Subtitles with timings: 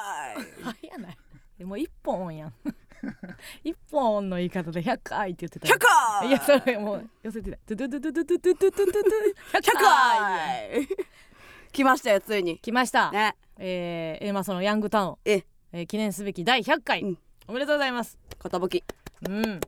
[0.00, 1.18] はい やない。
[1.58, 2.54] でも一本やん。
[3.64, 5.68] 一本の言い方で100回って言ってた。
[5.68, 5.78] 100
[6.20, 6.28] 回！
[6.28, 7.58] いやそれもう寄せてた。
[7.74, 10.88] ドゥドゥドゥドゥドゥドゥドゥドゥドゥドゥ100 100回！
[11.72, 12.58] 来ましたよついに。
[12.58, 13.36] 来ました、ね。
[13.58, 15.16] えー、えーまあそのヤングタウン。
[15.24, 15.44] え。
[15.72, 17.18] えー記念すべき第100回、うん。
[17.48, 18.18] おめでとうございます。
[18.42, 18.82] 寿
[19.28, 19.60] うん。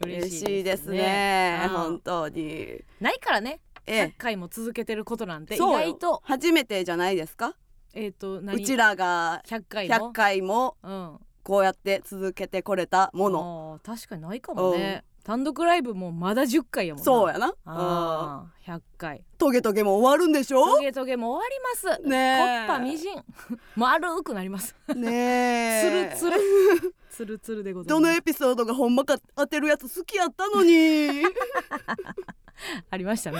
[0.00, 1.62] 嬉しいですね。
[1.64, 1.68] うん。
[1.70, 2.84] 本当に。
[3.00, 3.60] ないからね。
[3.86, 6.20] え100回も続けてることなんて意外と。
[6.24, 7.54] 初めてじゃないですか？
[7.96, 11.18] えっ、とう何ちらが100回も？100回もうん。
[11.42, 13.80] こうやって続けてこれたもの。
[13.84, 15.04] 確かにないかもね。
[15.24, 17.04] 単独ライブもまだ10回やもんな。
[17.04, 17.46] そうやな。
[17.48, 17.54] うん。
[17.64, 19.24] あー100回。
[19.38, 20.76] トゲトゲも終わるんでしょ？
[20.76, 22.08] トゲトゲも終わります。
[22.08, 22.66] ねえ。
[22.66, 23.24] コッパみじん。
[23.76, 24.74] 丸くなります。
[24.94, 26.16] ねえ。
[26.18, 28.02] つるつるつるつるでございます。
[28.02, 31.22] どのエピソードがほんまか当てるやつ好きやったのに
[32.90, 33.38] ありましたね。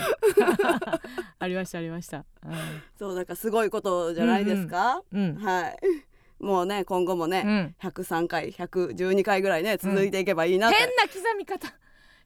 [1.39, 2.25] ありましたありました。
[2.99, 5.37] そうだからすごいことじゃないですか、うんうん。
[5.37, 5.77] はい。
[6.39, 7.75] もうね今後もね、うん。
[7.81, 11.73] 103回112回ぐらいね続いていけばいいなって、変な刻み方。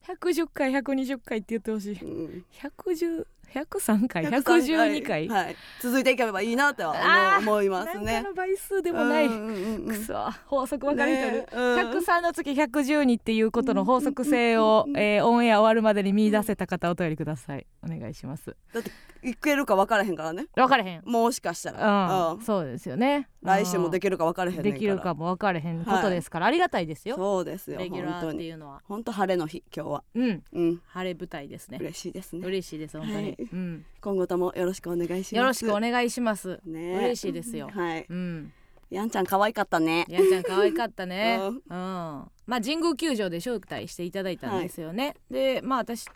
[0.07, 1.99] 110回120回って言ってほしい。
[2.03, 2.45] うん。
[2.53, 5.29] 110 103回103 112回。
[5.29, 8.23] はい、続いていけばいいなとは思いますね。
[8.23, 11.61] かの倍数でもない、うんうんくそ法則分かれてる、ねうん。
[11.91, 17.67] 103の月112っていうことの法則性を、えーオンエア終わるまでに見出せた方お便りください。
[17.83, 18.57] お願いします。
[18.75, 18.91] だって
[19.23, 20.47] いけるか分からへんからね。
[20.55, 21.03] 分かれへん。
[21.05, 22.43] もしかしたら、うん、うん。
[22.43, 23.29] そうですよね。
[23.43, 27.17] 来週もでききるか分からへんできるかも分かれへんことですから、ありがたいですよ。
[27.17, 28.83] そうですよレギュラーっていうのは。
[28.85, 30.05] 本当晴れの日今日は。
[30.15, 30.43] うん。
[30.53, 30.83] うん。
[30.87, 31.79] 晴れ舞台ですね。
[31.81, 32.47] 嬉しいですね。
[32.47, 35.35] 嬉しいです本当に、はいうん、今後ともよろしくお願いします。
[35.37, 36.97] よろしくお願いします、ね。
[36.99, 37.69] 嬉しいですよ。
[37.73, 38.07] はい。
[38.09, 38.53] うん。
[38.91, 40.05] やんちゃん可愛かったね。
[40.09, 41.39] やんちゃん可愛かったね。
[41.41, 41.53] う うん。
[41.53, 46.07] ん、まあ神宮球場で招待していただいたんですよね、でまあ私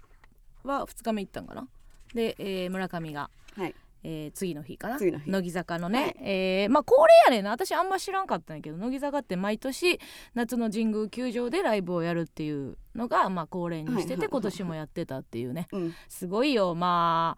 [0.64, 1.69] は2日目行ったんかな。
[2.14, 3.31] で、えー村上が。
[3.55, 4.98] はいえー次の日かな？
[4.98, 6.16] 乃木坂のね、はい。
[6.20, 7.50] えーまあ恒例やねんな。
[7.50, 9.98] 私あんま知らんかったんやけど乃木坂って毎年
[10.34, 15.66] 夏の神宮球場でライブをやるっていうのがまあ恒例にしてて、今年もやってたっていうね。
[15.72, 15.94] うん。
[16.09, 16.75] すごいよ。
[16.75, 17.37] ま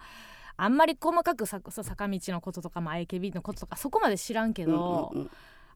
[0.56, 5.30] ああんまり細かくさ坂道のこととか、まあ、AKB のこととかそこまで知らんけど、うんうんうん。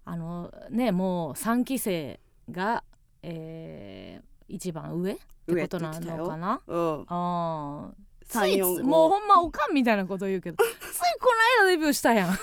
[0.04, 2.18] あのねもう3期生
[2.50, 2.84] が、
[3.22, 6.60] えー一番上ってことなのかな？
[6.66, 7.04] うん。
[7.06, 11.28] あーつい三四五もうほんまおかんみたいなこと言うけど ついこ
[11.60, 12.30] の間デビューしたやん。
[12.32, 12.36] っ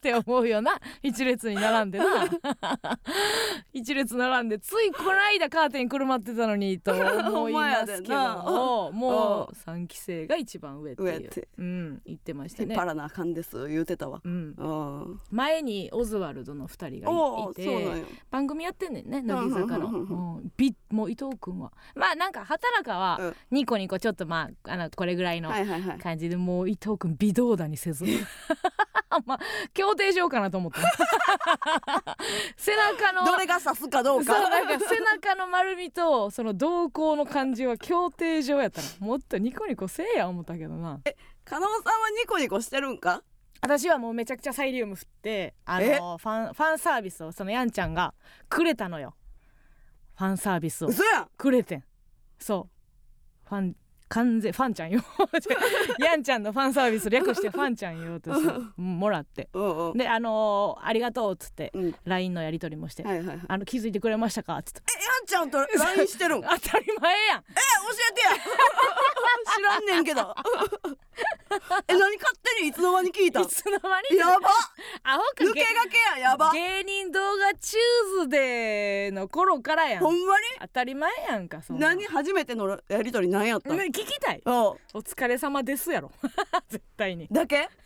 [0.00, 0.78] て思うよな。
[1.02, 2.04] 一列に並んでな。
[3.72, 8.92] 一列並んでついこの間カーテンくるまってたのにと思いますけども。
[8.92, 11.08] もう3期生が一番上っていう。
[11.08, 11.48] 上って。
[11.58, 12.68] うん、言ってましたね。
[12.70, 14.20] 引っ張、らなあかんです言うてたわ。
[14.24, 14.68] うん、う
[15.12, 15.20] ん。
[15.30, 20.40] 前にオズワルドの2人がおいいて番組やってんねんね乃木坂の、も
[21.04, 21.72] う伊藤君は。
[21.94, 23.34] まあなんか畑中はうん。
[23.50, 25.50] ニコニコちょっとまああのこれぐらいの
[26.02, 28.04] 感じでもう伊藤君微動だにせず。
[29.26, 29.40] まあ
[29.74, 30.80] 協定しようかなと思った
[32.56, 34.34] 背中のどれが刺すかどうか。
[34.88, 41.00] 背中の丸みとその瞳孔の感じは協定上やったらもっとニコニコせえや思ったけどな。
[41.44, 43.22] 加納さんはニコニコしてるんか？
[43.62, 45.98] 私はもうめちゃくちゃサイリウム振ってあえ？
[45.98, 48.14] のファンファンサービスをそのヤンちゃんが
[48.48, 49.14] くれたのよ。
[50.16, 50.90] ファンサービスを。
[51.36, 51.84] くれてん。
[52.38, 52.68] そ
[53.44, 53.48] う。
[53.48, 53.76] ファン
[54.10, 55.00] 完全ファンちゃんよ。
[56.00, 58.98] ヤンちゃんのファンサービス略してファンちゃんよとしてうん。
[58.98, 59.48] もらって。
[59.94, 61.94] であのーありがとう」っつってうん。
[62.04, 63.04] LINE のやり取りもして。
[63.04, 64.82] はいはいはい「あの気づいてくれましたか?」っつって。
[64.98, 66.38] えやんちゃんと LINE してるん？
[66.40, 67.44] え 教当たり前やん。
[67.48, 68.30] えてや。
[69.56, 70.34] 知らんねんけど。
[71.88, 72.68] え何勝手に？
[72.68, 73.40] いつの間に聞いた？
[73.40, 74.16] んいつの間に？
[74.16, 74.50] やば。
[75.04, 75.44] アホか。
[75.44, 76.30] 抜けがけや。
[76.30, 76.50] やば。
[76.52, 80.00] 芸人動画チューズデーの頃からやん。
[80.04, 80.46] ほんまに？
[80.60, 82.04] 当たり前やんかそん何？
[82.06, 83.70] 初めてのやりとり何やった？
[84.02, 84.42] 聞きたい。
[84.46, 86.10] お疲れ様ですやろ。
[86.68, 87.28] 絶対に。
[87.30, 87.68] だけ？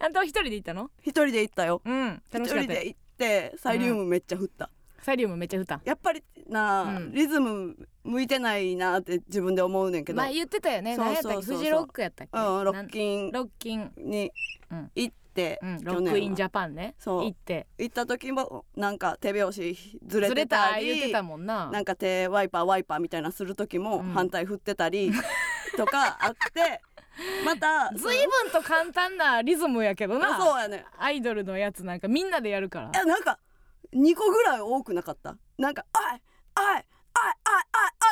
[0.00, 0.90] あんたは一人で行ったの？
[1.02, 1.80] 一人で行ったよ。
[1.84, 4.68] うん一人で行ってサイリウムめっちゃ振った、
[5.00, 5.80] サイリウムめっちゃ振った。
[5.84, 7.12] やっぱりなあ、うん。
[7.12, 10.96] リズム向いてないなって自分で思うねんけど、まあ言ってたよね。
[10.96, 11.42] そうそうそうそう。
[11.42, 11.54] け？
[11.58, 12.38] フジロックやったっけ？
[12.38, 13.92] うん、ロッキンロッキン。
[13.96, 14.32] に
[14.70, 14.90] うん。
[14.94, 15.21] 行って、
[15.62, 16.94] うんロックインジャパンね。
[16.98, 17.24] そう。
[17.24, 17.66] 行って。
[17.78, 19.74] 行った時もなんか手拍子
[20.06, 21.70] ずれずれてたりた言ってたもんな。
[21.70, 24.04] なんか手ワイパーワイパーみたいなする時もうん。
[24.12, 25.10] 反対振ってたり
[25.76, 26.80] とかあって
[27.44, 30.36] また随分と簡単なリズムやけどあな。
[30.38, 30.84] そうやね。
[30.98, 32.90] アイドルのやつなんかみんなでやるから。
[32.94, 33.38] えなんか
[33.94, 35.36] 2個ぐらい多くなかった？
[35.58, 36.22] なんか「あい
[36.54, 37.34] あいあいあいあい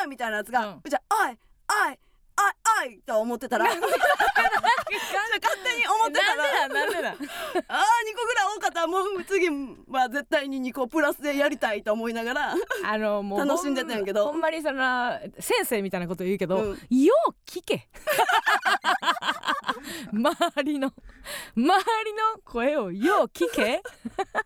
[0.00, 0.80] あい」みたいなやつが、うん。
[0.88, 1.38] じゃあ「あい
[1.88, 1.98] あい
[2.40, 3.66] あいあい」と思ってたら。
[5.40, 6.68] 勝手に思ってたら。
[6.68, 7.34] なんでだなんでだ
[7.68, 12.54] ああ2個ぐらい多かったらもう次は絶対に2個プラスでやりたいと思いながら
[12.84, 17.88] あのもう楽しんでたんやけどほんまにその先生みたいなこと言うけど、うんよう聞け
[20.12, 20.94] 周りの周
[21.56, 23.82] りの声をよう聞け。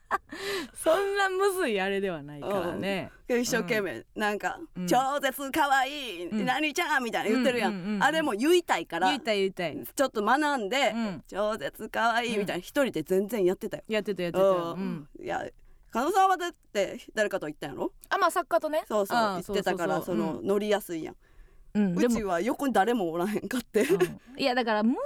[0.75, 6.45] そんなむずいあれではないからね、一生懸命なんかうん「超絶かわいい、うん。
[6.45, 8.03] 何ちゃん」みたいな言ってるやん,、うんうんうんうん。
[8.03, 9.85] あれも言いたいから言いたい言いたい。
[9.95, 12.61] ちょっと学んでうん「超絶かわいい」みたいな。
[12.61, 13.85] 一人で全然やってたよ。
[13.89, 15.09] やってたやってた、ううん。
[15.21, 15.47] ん、いや
[15.91, 17.93] 加納さんはだって誰かと言ったんやろ？
[18.09, 18.85] あまあ作家とね。
[18.89, 21.17] そうそうあ言ってたからその乗りやすいやん、
[21.75, 24.21] うん、うちは横に誰もおらへんかって、うん。
[24.41, 24.97] いやだから難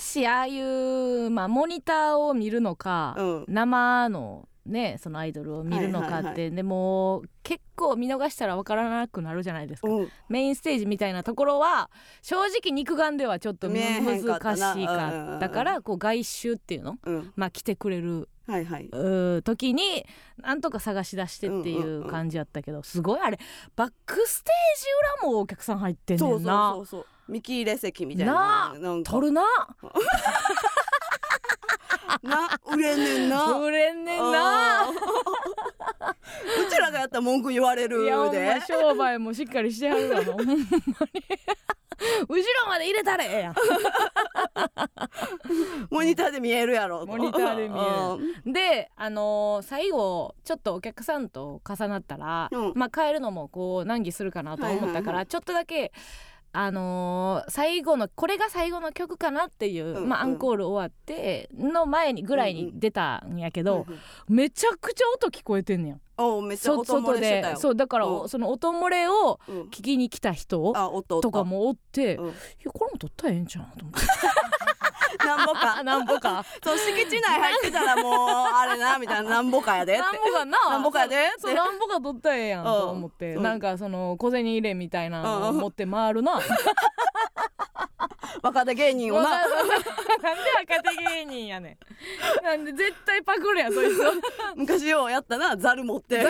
[0.00, 3.44] しいああいう、まあ、モニターを見るのか、うん。
[3.48, 11.90] 生のねそのアイドルを見るのかって、はいはいはでも結構見逃したら分からなくなるじゃないですか、うん、メインステージみたいなところは
[12.22, 16.98] 正直肉眼ではちょっと難かったなしかったからこう外周っていうの？
[17.02, 18.88] うん、まあ来てくれるはいはい。
[18.90, 20.04] うー時に
[20.38, 23.38] なんとか探し出してっていんう感じやったけどすごいあれ
[23.76, 24.86] バックステージ
[25.22, 27.06] 裏もお客さん入ってんねそうんそうなそうそう。
[27.28, 29.10] 見切れ席みたいななあなんか。
[29.12, 29.42] 撮るな。
[32.22, 33.58] な売れんねんな。
[33.58, 34.84] 売れんねんな。
[34.88, 34.94] う
[36.70, 38.16] ちらがやったら文句言われるいや
[38.66, 40.60] 商売もしっかりしてはるわほんまに
[42.28, 43.24] 後ろまで入れたれ。
[43.40, 43.54] や
[45.90, 47.06] モニターで見えるやろと。
[47.06, 48.40] モニターで見える。
[48.44, 48.52] うん。
[48.52, 52.72] であのー最後ちょっとお客さんと重なったら、うん。
[52.74, 55.92] まあ帰るのもこう難儀するかなと思ったから、ちょっとだけ
[56.52, 64.00] あのー最後のこれが最後の曲かなっていう、うんまあ、アうんンコール終わっての前にぐらいに出たんやけど、うんうん。
[64.36, 67.54] めちゃくちゃ音聞こえてんねんおうめっちゃそ音漏れしてたよ。
[67.54, 67.60] で。
[67.60, 68.28] そうだから、うん。
[68.28, 69.62] その音漏れをうん。
[69.64, 72.28] 聞きに来た人あ音音とかもおって、うん。
[72.28, 72.30] い
[72.64, 74.06] やこれも撮ったらええんちゃうと思って。
[75.26, 75.82] なんぼか。
[75.84, 76.44] なんぼか。
[76.62, 79.30] そう敷地内入ってたらもうあれなみたいな。
[79.30, 80.02] なんぼかやでって。
[80.02, 80.70] なんぼかな。
[80.70, 81.40] なんぼかやでって。
[81.40, 83.42] そうなんぼか取ったらええやんと思って、うん。
[83.42, 86.40] なんかその小銭入れみたいなのを持って回るな、
[88.42, 89.30] 若手芸人をな。
[89.46, 89.76] なんで
[90.72, 91.78] 若手芸人やね
[92.40, 92.44] ん。
[92.44, 93.98] なんで絶対パクるやんそいつ。
[94.56, 96.24] 昔ようやったなザル持って。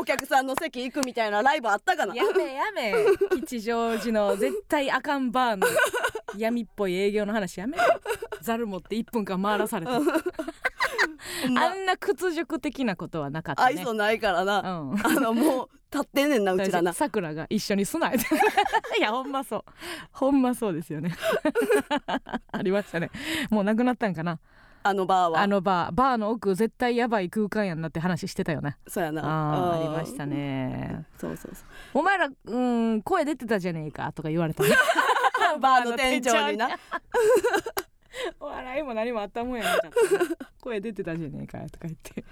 [0.00, 2.14] お客さんの席行くみたいなライブあったかな。
[2.14, 2.94] やめやめ。
[3.40, 5.66] 吉祥寺の絶対あかんバーの
[6.36, 7.84] 闇っぽい営業の話やめろ。
[8.40, 9.92] ザル持って1分間回らされて。
[9.92, 9.98] ほ
[11.48, 11.66] んま。
[11.66, 13.78] あんな屈辱的なことはなかったね。
[13.78, 15.06] 愛想ないからな、うん。
[15.06, 16.92] あのもう立ってんねんなうちらな。
[16.92, 18.18] さくらが一緒にすなよ
[18.98, 19.64] いやほんまそう。
[20.12, 21.12] ほんまそうですよね。
[22.52, 23.10] ありましたね。
[23.50, 24.38] もうなくなったんかな。
[24.82, 25.40] あのバーは。
[25.40, 25.92] あのバー。
[25.92, 28.76] バーの奥絶対やばい空間やんなって話してたよね。
[28.86, 29.22] そうやな。
[29.22, 29.82] あーあうん。
[29.84, 31.04] りましたね。
[31.18, 31.64] そうそうそう。
[31.94, 34.70] お前らうん声出てたじゃねえかとか言われたね。
[35.60, 36.68] バーの店長にな。
[38.40, 39.90] お笑いも何もあったもんやなちゃっ
[40.38, 42.24] た 声出てたじゃねえかとか言って。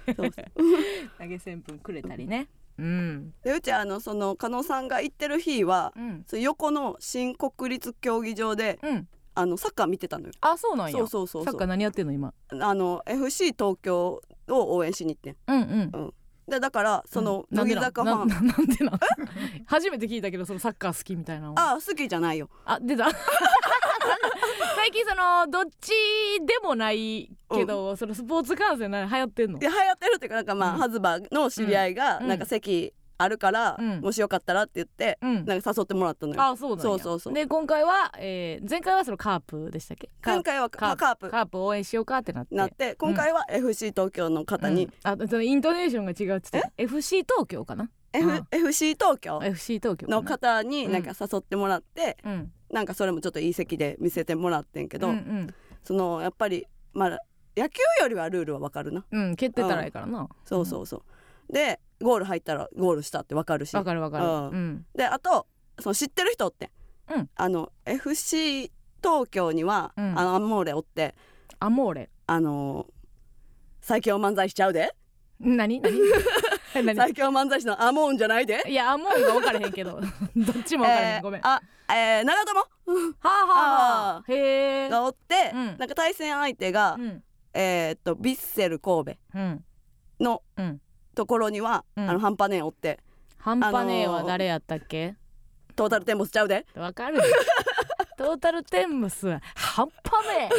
[1.17, 2.39] 投げ銭分くれたりね。
[2.39, 6.23] うんでうちあのその加納さんが行ってる日はうん。
[6.27, 9.07] そう横の新国立競技場でうん。
[9.35, 10.33] あのサッカー見てたのよ。
[10.41, 10.97] あそうなんや。
[10.97, 12.33] そうそうそうサッカー何やってんの今？
[12.59, 15.35] あの FC 東京を応援しに行ってん。
[15.47, 16.13] うんうん。
[16.49, 17.57] でだからそのうん。
[17.57, 18.99] 乃木坂ファン、なんでなんななんでなん？
[19.67, 21.53] 初めて聞いたけどそのサッカー好きみたいなの。
[21.55, 22.49] あ好きじゃないよ。
[22.65, 23.09] あ出た
[24.75, 25.91] 最近そのどっち
[26.45, 29.59] でもないけど、そのスポーツ観戦な流行ってんの？
[29.59, 30.79] で流行ってるっていうかなんかまあ、うん。
[30.79, 32.27] ハズバーの知り合いがうん。
[32.27, 34.01] なんか席あるから、うん。
[34.01, 35.45] もしよかったらって言って、うん。
[35.45, 36.41] なんか誘ってもらったのよ。
[36.41, 36.83] あそうなんや。
[36.83, 37.33] そうそうそう。
[37.33, 40.09] で今回は、えー前回はそのカープでしたっけ？
[40.23, 41.29] 今回はカカープ。
[41.29, 42.53] カープ応援しようかってなって。
[42.55, 44.91] なって今回は FC 東京の方に、うん。
[45.03, 46.69] あそのイントネーションが違うって言って。
[46.69, 48.47] た FC 東京かな？F うん。
[48.51, 55.55] FC 東京？FC 東京の方になんか誘ってもらって、うんなんかそれもちょっといい席で見せてもらってんけど、うんうん。
[55.83, 57.19] そのやっぱりまあ
[57.55, 59.05] 野球よりはルールはわかるな。
[59.11, 60.27] うん蹴ってたらいいからな。
[60.45, 61.03] そうそうそ
[61.49, 63.75] う、でゴール入ったらゴールしたってわかるし。
[63.75, 64.25] わかるわかる。
[64.25, 64.69] ううん。
[64.73, 65.47] んであと
[65.79, 66.71] その知ってる人って、
[67.09, 67.29] うん。
[67.35, 68.71] あの FC
[69.01, 70.19] 東京には、うん。
[70.19, 71.15] あのアンモーレおって。
[71.59, 72.09] アモーレ。
[72.27, 72.87] あの
[73.81, 74.93] 最強漫才しちゃうで。
[75.39, 75.81] 何何？
[75.81, 75.99] 何？
[76.73, 78.63] 最強漫才師のアモーンじゃないで。
[78.67, 79.99] いやアモーンが分からへんけど。
[80.35, 81.41] どっちも分からへん、えーごめん。
[81.41, 82.59] はあえー、長友？
[83.21, 83.45] あはあ
[84.15, 84.23] はあ。
[84.27, 84.89] へえ。
[84.89, 85.77] がおって、うん。
[85.77, 87.23] なんか対戦相手が、うん。
[87.53, 89.65] えーっとヴィッセル神戸うん。
[90.19, 90.81] のうん。
[91.15, 92.09] ところには、うん。
[92.09, 92.99] あの半端ねえおって。
[93.39, 95.15] 半端ねえは誰やったっけ？
[95.75, 96.65] トータルテンボスちゃうで。
[96.75, 97.19] わかる
[98.17, 100.49] トータルテンボスは半端ね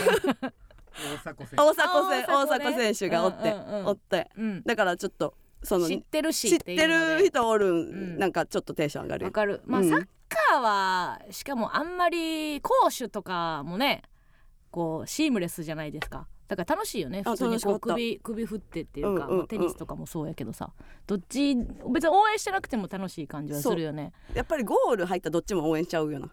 [0.94, 4.16] 大迫選大迫選あ大迫選手がおって、うんうんうんおって。
[4.16, 4.62] えうん。
[4.64, 8.18] だからちょっとその知ってるし知ってる人おるん、ん。
[8.18, 9.62] なんかちょっとテンション上がるよわかる。
[9.66, 9.88] まあ、うん。
[9.88, 14.02] サッカーはしかもあんまり攻守とかもね
[14.70, 16.26] こうシームレスじゃないですか。
[16.46, 19.38] だから楽しいよねあ普通にこう首首振ってっていうか、うんうんうん。
[19.38, 20.72] まあテニスとかもそうやけどさ。
[21.06, 24.12] どっち別に応援してなくても楽しい感じはするよね。
[24.34, 26.30] やっぱりゴール入ったらどっちも応援しちゃうよな、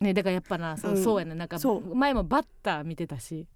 [0.00, 1.02] ねだからやっぱなそう,、うん。
[1.02, 1.58] そうやねなんか
[1.94, 3.46] 前もバッター見てたし、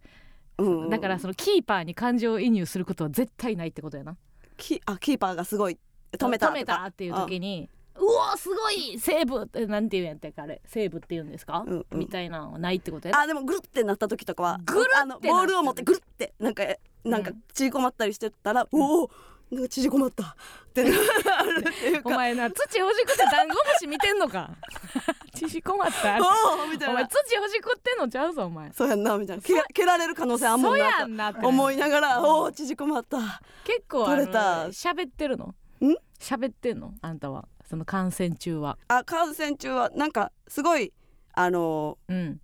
[0.58, 0.90] うんうん。
[0.90, 4.16] だからそのキーパーに感情移入することは絶対ないってことやな
[4.56, 5.78] キあキーパーがすごい
[6.12, 10.60] 止めた止めたっていう時にうおすごいセーブってなんて言うんやったっけあれ？
[10.66, 11.98] セーブって言うんですか、うんうん。
[11.98, 13.12] みたいなのはないってことや？
[13.12, 16.64] なあでもぐるってなった時とかはぐるってあのボールを持ってぐるってなんか
[17.04, 17.42] なんかうん。
[17.54, 19.08] 縮こまったりしてたら、おおなん。
[19.08, 19.14] か
[19.50, 20.24] 縮こまった。
[20.24, 20.82] って。
[20.84, 20.90] な
[21.44, 24.50] るっていうおか前な土ほじくってダンゴムシ見てんのか？
[25.34, 26.18] 縮こまった？
[26.20, 26.92] おおみたいな。
[26.92, 28.72] お前土ほじくってんのちゃうぞお前。
[28.72, 29.42] そうやんなみたいな。
[29.42, 30.78] 蹴ら蹴られる可能性あんもん
[31.16, 31.32] な。
[31.34, 33.18] と思いながらおお縮こまった。
[33.64, 34.66] 結構取れた。
[34.68, 35.54] 喋ってるの？
[35.80, 35.94] ん？
[36.18, 36.92] 喋ってんの？
[37.00, 37.46] あんたは。
[37.68, 38.78] その観戦中は。
[38.88, 40.92] あ観戦中はなんかすごい
[41.34, 42.40] あのうん。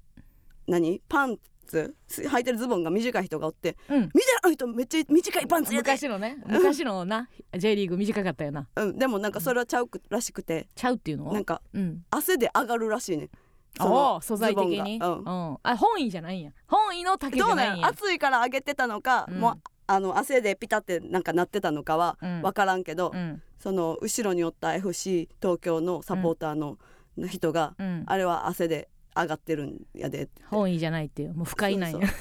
[0.69, 1.01] 何？
[1.09, 4.03] パンツ履いてるズボンが短い人がおってうん。
[4.03, 8.69] 見てあの人めっちゃ短いパンツやで、昔のね昔のな J リーグ短かったよな。
[8.77, 10.69] うん、でもなんかそれはちゃうくらしくて。
[10.75, 12.05] ちゃうっていうのなんかうん。
[12.11, 13.31] 汗で上がるらしいね
[13.79, 14.77] そおのお素材的に。
[14.77, 15.09] ズボンが。
[15.09, 15.51] うん。
[15.51, 15.59] うん。
[15.63, 16.53] あ本意じゃないんや。
[16.67, 17.87] 本意の丈じどうなゃないんや。
[17.89, 19.41] ん暑いから上げてたのか、うん。
[19.41, 19.55] もう
[19.87, 22.43] あの汗でピタってなんかなってたのかはうん。
[22.43, 23.43] 分からんけど、うん。
[23.59, 26.79] その後ろにおった FC 東京のサポーターの
[27.29, 28.05] 人が、うん。
[28.07, 32.07] あれは汗で上がってるんやで本意じゃないっていうもう不快なんや。
[32.09, 32.17] そう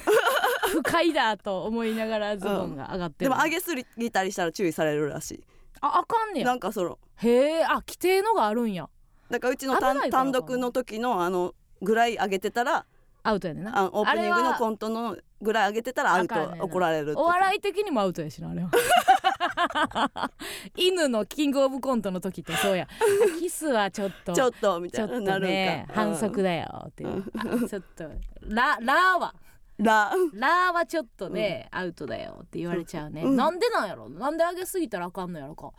[0.72, 3.30] 不快だと思いながらズボンが上がってる。
[3.30, 5.44] でも上げすぎたりしたら注意されるらし
[5.80, 6.46] ああかんねいや。
[6.48, 6.98] なんかその。
[7.16, 8.88] へえあ規定のがあるんや。
[9.30, 12.86] だからうちの単独の時のあのぐらい上げてたら
[13.22, 13.78] アウトやねんな。
[13.78, 18.70] あオープニングのコントのぐらい上げてたらアウト怒られるお笑い的にもアウトやしなあれは。
[20.76, 22.86] 犬のキングオブコントの時ってそうや。
[23.38, 27.24] キスはちょっとちょっとみたいななるんねか、反則だよっていう。
[27.36, 28.04] あちょっと
[28.42, 29.34] ララは
[29.78, 33.36] ララはちょっとね、アウトだよって言われちゃうね、うん。
[33.36, 34.08] なんでなんやろ？
[34.08, 35.72] なんで上げすぎたらあかんのやろか。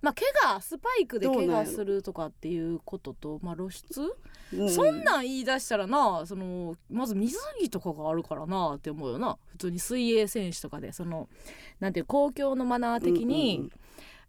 [0.00, 4.00] まあ怪我スパイクで怪我するとかっていうこととまあ露出、
[4.52, 9.38] うそんなん言い出したらなそのまず水着とかがあるからなって思うよな。
[9.52, 11.28] 普通に水泳選手とかでその
[11.78, 13.70] なんていう公共のマナー的うんうんに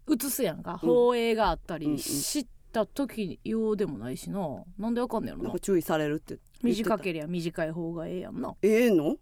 [0.10, 0.78] 映すやんか、うん。
[0.90, 1.96] 放映があったうんうん。
[1.96, 4.40] りした時用でもないしな。
[4.78, 5.60] なんでわかんねやろな。
[5.60, 8.56] 注意されるって短ければ短い方がええやんな。
[8.62, 9.18] ええの？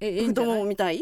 [0.00, 0.98] えええんじみたい？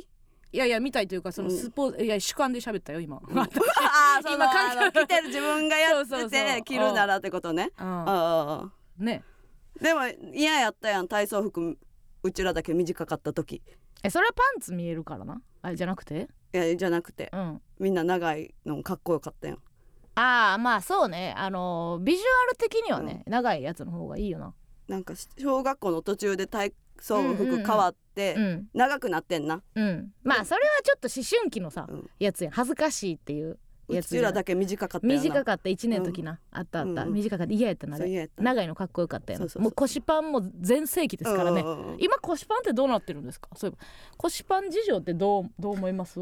[0.53, 1.57] いやいや見たいというかそのうん。
[1.59, 7.73] スポーツ、いや主観で喋ったよ今、 うんああ今今関係着てる自分がやってて着るならってことね。
[7.77, 9.23] ああね。
[9.81, 10.01] でも
[10.33, 11.79] 嫌やったやん体操服
[12.23, 13.63] うちらだけ短かった時。
[14.03, 15.41] えそれはパンツ見えるからな。
[15.63, 16.29] あれじゃなくて？
[16.53, 17.31] いやじゃなくて。
[17.33, 17.63] うん。
[17.79, 19.59] みんな長いのかっこよかったやん。
[20.17, 21.35] ああまあそうね。
[21.37, 24.55] あのビジュアル的にはね、長いやつの方がいいよな。
[24.87, 27.37] なんか小学校の途中で体操うんうんうん。
[27.37, 28.69] 服変わってうん。
[28.75, 29.63] 長くなってんな。
[29.75, 30.13] うん。
[30.23, 32.11] まあそれはちょっと思春期のさ、うん。
[32.21, 32.53] やつやん。
[32.53, 34.33] 恥ずかしいっていうやうつじゃない？
[34.33, 35.69] ちらだけ短かった短かった。
[35.69, 37.53] 1年の時な、あったあった、短かった。
[37.53, 37.99] 嫌やったな
[38.39, 41.65] 長いのかっこよかったよそうそうそうもう腰パンも全盛期ですからね、
[41.99, 43.49] 今腰パンってどうなってるんですか？
[43.57, 43.87] そういえば。
[44.17, 46.21] 腰パン事情ってどうどう思います？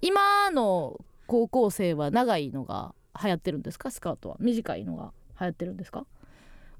[0.00, 3.90] 今の高校生は長いのが流行ってるんですか？
[3.90, 4.36] スカートは。
[4.40, 6.06] 短いのが流行ってるんですか？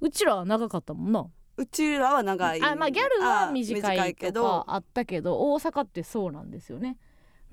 [0.01, 1.27] うちらは長かったもんな。
[1.57, 2.63] うちらは長い。
[2.63, 4.65] あまあギャルはあ短いけとかど。
[4.73, 6.97] あったけど大阪ってそうなんですよね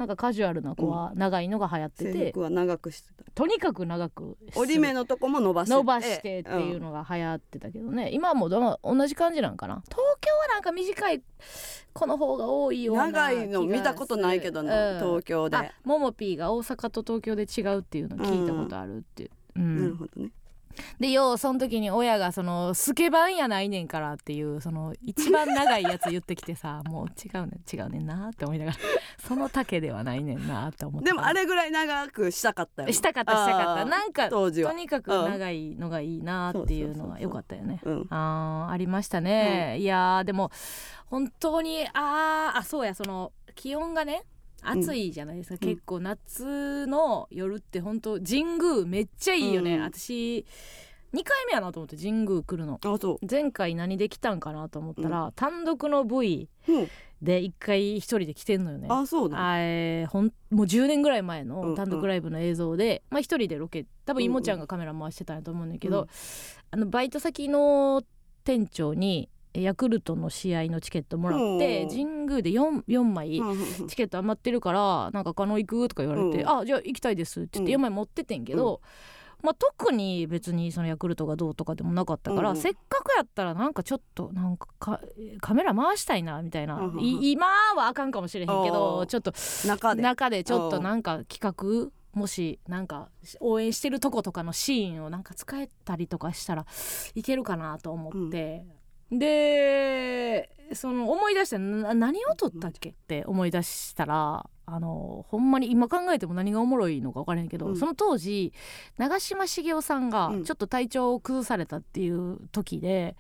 [0.02, 3.24] なんかカジュアルな子は長いのが流行ってて、制服は長くしてた。
[3.36, 9.84] とにかく長く折り目のとこも伸ばして伸ばしてっていうのが流行ってたけどね、今はもうど同じ感じなんかな。
[9.86, 11.22] 東京はなんか短い
[11.94, 14.98] 子の方が多いような長いの見たことないけどな、うん。
[14.98, 19.82] 東京で、あももぴーが大阪と東京で違うっていうの聞いたことあるって、うん。
[19.82, 20.32] なるほどね
[21.00, 28.78] でようその時に親がそのスケバンやないねんからっていうその一番長いやつ言ってきてさ もう違うねん違うねんなって思いながら
[29.28, 32.92] その丈ではないねんなって思ってでもあれぐらい長くしたかったよ。
[32.92, 33.86] したかったしたかった。
[33.86, 34.72] なんか当時は。
[34.72, 37.82] とにかく長いのがいいなっていうのはよかったよね。
[37.84, 38.08] うん。
[38.10, 40.52] あーありましたね、いやーでも
[41.08, 44.24] 本当にあーあそうやその気温がね
[44.62, 45.60] 暑いじゃないですか、うん。
[45.60, 49.84] 結構夏の夜って本当神宮めっちゃいいよね、うん。
[49.84, 50.46] 私
[51.14, 52.80] 2回目やなと思って神宮来るの。
[52.84, 56.08] あそ前回何で来たんかなと思ったら、単独のうん、
[57.22, 58.88] で1回一人で来てんのよね。
[58.90, 64.26] あそうなあえーほんもう10年ぐらい前うんの単独ライブの映像で、まあ一人でロケ多分うんうん。
[64.26, 66.08] いもちゃんがカメラ回してたんやと思うんだけど、うん。
[66.72, 68.04] あのバイト先の
[68.46, 71.90] 店長にヤクルトの試合のチケットもらってうん。
[71.90, 73.42] 神宮で 4, 4枚
[73.88, 76.50] チケット余ってるからなんか「加納行く?」とか言われて「うん。
[76.50, 77.80] あじゃあ行きたいです」って言ってうん。
[77.80, 78.82] 4枚持っててんけど、
[79.42, 85.02] まあ、特に別にそのヤクルトがどうとかでもなかったから、せっかくやったらなんかちょっとなんかか
[85.42, 89.34] カメラ回したいなみたいな、今はあかんかもしれへんけどちょっと
[89.68, 90.02] 中で。
[90.02, 96.66] 中でちょっとなんか企画もしなんか応援してるとことかのシーンをなんか使えたりとかしたら
[97.16, 98.66] いけるかなと思って、
[99.12, 107.78] でその思い出してな何を撮ったっけって思い出したらあのほんまに今考えても何がおもろいのか分からへんけど、うん。
[107.78, 108.54] その当時
[108.98, 110.44] 長嶋茂雄さんがうん。
[110.46, 113.18] ちょっと体調を崩されたっていう時で、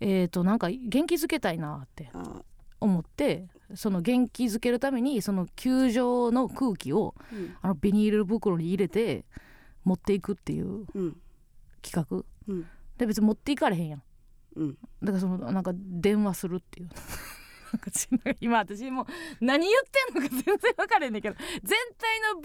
[0.00, 2.42] えー、となんか元気づけたいなってあ。
[2.80, 7.54] 思ってその元気づけるためにその球場の空気をうん。
[7.62, 9.24] あのビニール袋に入れて
[9.84, 11.16] 持っていくっていううん。
[11.82, 12.24] 企画。
[12.48, 12.66] うん。
[12.98, 14.02] で別に持っていかれへんやん
[14.60, 14.78] うん。
[15.02, 16.88] だからそのなんか電話するっていう。
[18.40, 19.06] 今私もう
[19.44, 21.36] 何言ってんのか全然分からへんねんけど。
[21.62, 22.40] 全体の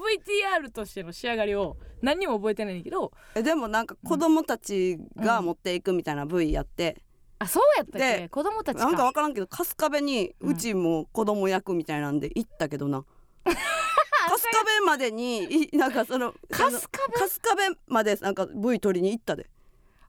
[0.68, 3.12] VTR としての仕上がりを何にも覚えてないねんけど。
[3.36, 7.02] えでもなんか子供たちが持っていくみたいな V やって、
[7.40, 8.18] あそうやったっけ？
[8.20, 8.86] で子供たちか。
[8.86, 10.52] なんか分からんけど春日部にうん。
[10.52, 13.04] うちも子供役みたいなんで行ったけどな、
[13.46, 19.50] 春日部までにいなんかその春日春日部までなんか V 取りに行ったで。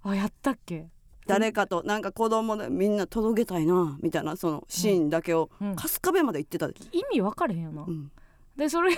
[0.02, 0.88] 部あやったっけ？
[1.26, 5.76] 誰かとなんか子供でみんな届けたいなみたいなそのシーンだけをうん。
[5.76, 8.10] 春日部まで行ってたで、意味分かれへんよな、うん。
[8.56, 8.96] でそれは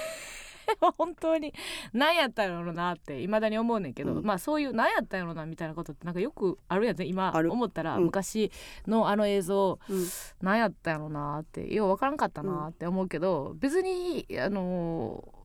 [0.99, 1.55] 本当に
[1.95, 4.25] 何やったんやろなっていまだに思うねんけど、うん。
[4.25, 8.05] まあそういう何やったんやろなみたいなことってなんかよくあるやんね今思ったら、うん。
[8.05, 8.53] 昔
[8.87, 10.07] のあの映像うん。
[10.43, 15.38] 何やったんやろなってよう分からんかったなって思うけど、別にあのー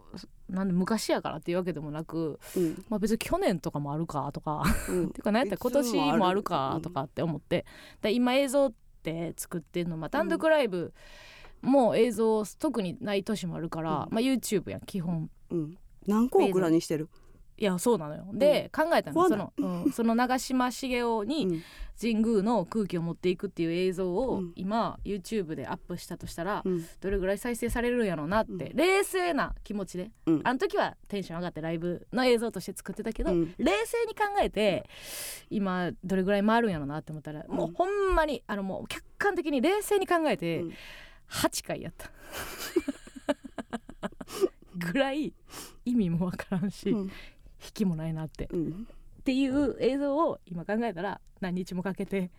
[0.49, 2.85] なんで昔やからっていうわけでもなく、うん。
[2.89, 5.05] まあ、別に去年とかもあるかとかうん。
[5.07, 7.65] っていうか何やったら今年もあるかとかって思って
[8.01, 8.73] で今映像っ
[9.03, 10.93] て作ってんの、まあ、単独ライブ
[11.61, 14.13] も映像特にない年もあるから、うん。
[14.13, 15.29] まあ、YouTube やん基本。
[15.49, 15.77] うん。
[16.05, 17.09] 何個オクラにしてる、
[17.57, 18.25] いやそうなのよ。
[18.33, 21.63] で、考えたのその,、うん、 その長嶋茂雄うにん。
[22.01, 24.53] 神宮の空気を持っていくっていう映像をうん。
[24.55, 26.85] 今 YouTube でアップしたとしたら、うん。
[26.99, 30.11] どれぐらい再生されるんやろうなって、う冷静な気持ちで。
[30.25, 30.41] うん。
[30.43, 33.53] あの時はテンション上がってライブの映像として作ってたけど、うん。
[33.57, 34.89] 冷静に考えて
[35.49, 40.73] 今どれぐらい回るんやろうなって思ったら、もうほんまにあのもう客観的に冷静に考えてうん。
[41.29, 42.09] 8回やった。
[44.75, 45.33] ぐらい
[45.85, 47.11] 意味もわからんし、うん
[47.63, 48.47] 引きもないなって。
[48.51, 48.87] うん。
[49.21, 52.29] っていう映像を今考えたら何日もかけて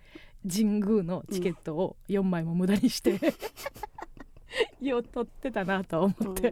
[0.47, 3.19] 神宮のチケットを4枚も無駄にして、
[4.81, 6.51] よう取ってたなと思って、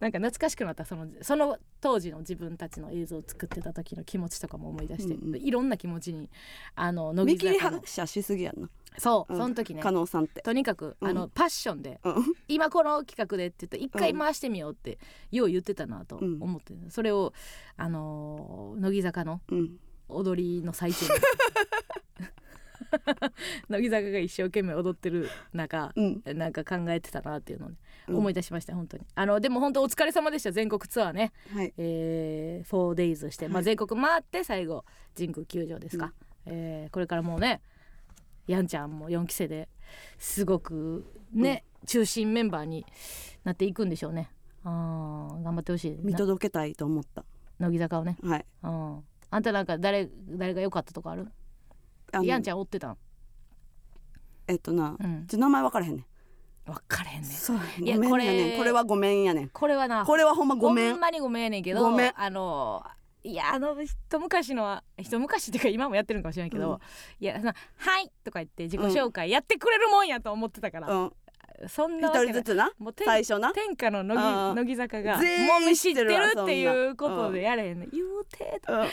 [0.00, 5.40] なんか懐かしくなったそのその当時の自分たちの映像を作ってた時の気持ちとかも思い出して、うんうん。
[5.40, 6.30] いろんな気持ちに
[6.74, 7.76] あの乃見切り木坂の。
[7.78, 8.68] 発車しすぎやんな。
[8.98, 9.40] そう、うん。
[9.40, 10.42] その時ね加納さんって。
[10.42, 11.08] とにかく、うん。
[11.08, 12.14] あのパッションでうん。
[12.48, 14.98] 今この企画でって言ったら一回回してみようって
[15.30, 16.42] よう言ってたなとうん。
[16.42, 17.32] 思って、それを
[17.76, 19.76] あのー乃木坂のうん。
[20.06, 21.10] 踊りの最中に
[23.68, 26.22] 乃木坂が一生懸命踊ってる中うん。
[26.34, 27.76] なんか考えてたなっていうのをね、
[28.08, 28.16] うん。
[28.18, 29.06] 思い出しました本当に。
[29.14, 31.72] あのでも本当お疲れ様でした全国ツアーね、はい。
[31.76, 33.64] えー、4days して、まあ、はい。
[33.64, 34.84] 全国回って最後
[35.16, 36.12] 神宮球場ですか、
[36.46, 37.62] えーこれからもうね
[38.46, 39.68] やんちゃんも4期生で
[40.18, 42.84] すごくね、中心メンバーに
[43.44, 44.30] なっていくんでしょうね。
[44.64, 45.98] あー頑張ってほしい。
[46.02, 47.24] 見な届けたいと思った。
[47.58, 48.46] 乃木坂をね、はい。
[48.62, 51.28] うん、あんたなんか誰誰が良かったとかある？
[52.22, 52.96] やんちゃん追ってたん？
[54.46, 55.26] えっとなうん。
[55.26, 56.04] ちょ名前分からへんねん。
[56.66, 57.30] 分かれへんねん。
[57.30, 59.48] そういやねこれんこれはごめんやねん。
[59.48, 60.90] これはなこれはほんまごめん。
[60.92, 62.12] ほんまにごめんやねんけどごめん。
[62.14, 62.84] あの
[63.22, 66.78] いやあの一昔のは一昔っていうか今もやってるんかもしれないけど、うん。
[67.20, 71.12] いやそのはい」とか言って自己紹介やってくれるもんやと思ってたから、うん。
[71.68, 72.72] そんな一人ずつな？
[72.78, 73.52] もう天最初な？
[73.52, 75.22] 天下の乃木乃木坂がも
[75.64, 77.90] み知ってる知っていうことでやれへんねん。
[77.90, 78.78] 言うてとうん。
[78.80, 78.90] 名前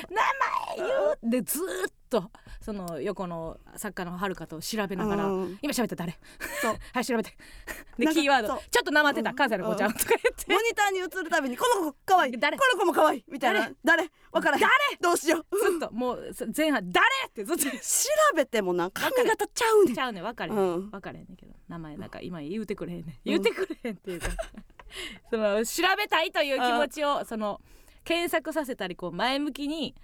[0.77, 5.57] 言うでずーっとその横の作家のはるかと調べながら、うん。
[5.61, 6.19] 今喋った誰？
[6.61, 6.75] そう。
[6.93, 7.31] はい調べて。
[7.97, 8.61] でキーワード。
[8.69, 12.37] ちょっとなまってた関西の子ちゃんとか言ってモニターに映るたびにこの子可愛い。
[12.37, 12.57] 誰？
[12.57, 13.23] この子も可愛い。
[13.27, 13.71] みたいな。
[13.83, 14.11] 誰？
[14.31, 14.61] 分からへん。
[14.61, 14.71] 誰？
[14.99, 15.57] どうしよう。
[15.57, 17.07] ずっともうそ前半誰？
[17.29, 17.63] ってずっと。
[17.63, 17.69] 調
[18.35, 19.95] べてもな髪型ちゃうねん。
[19.95, 20.23] ちゃうねん。
[20.23, 20.89] 分かれへん、うん。
[20.91, 21.53] 分かれへんねんけど。
[21.69, 23.15] 名前なんか今言うてくれへんねん。
[23.23, 24.27] 言うてくれへんっていうか、
[25.31, 27.61] その調べたいという気持ちをその
[28.03, 29.95] 検索させたりこう前向きに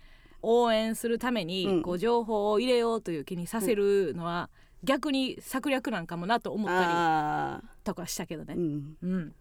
[0.42, 1.82] 応援するために、うん。
[1.82, 4.50] こう情報を入れようという気にさせるのは、
[4.84, 8.54] 逆に策略なんかもなと思ったりあとかしたけどね。
[8.54, 8.98] ーうん。
[9.02, 9.36] うん。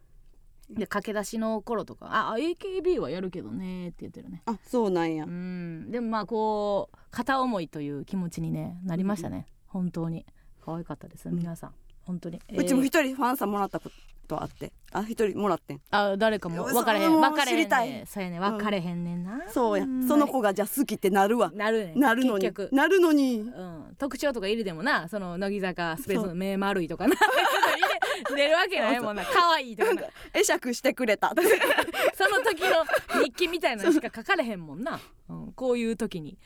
[0.71, 4.43] で駆け出しの頃とか「あ AKB はやるけどね」って言ってるね。
[4.47, 5.25] あそうなんや。
[5.25, 5.91] うん。
[5.91, 10.27] でもまあこう片思いという気持ちにねなりましたね、本当に。
[10.65, 11.75] 可愛かったです皆さん。
[12.01, 13.91] 本当に、うちもえー一人ファンさんもらったこ
[14.27, 14.73] とあって。
[14.93, 15.81] あ一人もらってん。
[15.91, 17.21] あ誰かも分かれへん。
[17.21, 18.41] 分かれへんねそうやね。
[18.41, 19.85] 分かれへんねんな、そうや。
[19.85, 20.07] ん。
[20.07, 21.51] その子がじゃあ好きってなるわ。
[21.55, 22.51] なるねなるのに。
[22.73, 23.41] なるのに。
[23.41, 25.09] うん、特徴とか入れてもな。
[25.09, 27.17] その乃木坂スペースの目丸いとかな。
[28.35, 29.25] 出るわけないもんな。
[29.25, 30.03] 可愛いとかな。
[30.33, 31.33] 会釈してくれた。
[32.15, 36.39] その時の日記みたいなのしか書かれへんもんな、うん、こういう時に。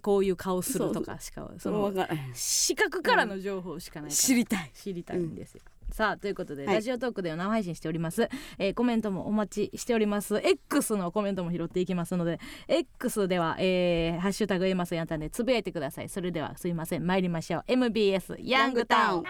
[0.00, 1.92] こういう顔するとかしかその
[2.32, 4.70] 視覚からの情報しかないから、知りたい。
[4.72, 5.60] 知りたいんですよ、
[5.92, 6.74] さあということで、はい。
[6.76, 8.28] ラジオトークでは生配信しております、
[8.58, 10.36] えーコメントもお待ちしております。
[10.42, 16.08] X のコメントも拾っていきますので X では、えーハッシュタグエマスヤンタンでつぶやいてください。
[16.08, 17.06] それではすいません。
[17.06, 17.64] 参りましょう。
[17.66, 19.22] MBS ヤングタウン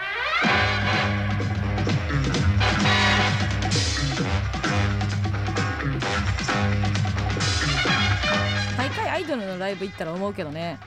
[8.78, 10.78] 毎回アイドルのライブ行ったら思うけどね。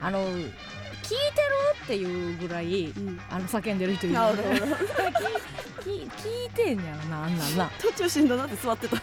[0.00, 0.24] あの
[1.04, 1.18] 聞いてる
[1.84, 3.20] っていうぐらいうん。
[3.30, 4.14] あの叫んでる人いる。
[4.14, 4.48] なるほど。
[4.48, 7.70] 聞聞いてんやろなあんなんな。
[7.78, 8.96] 途中しんどなって座ってた。
[8.96, 9.00] あ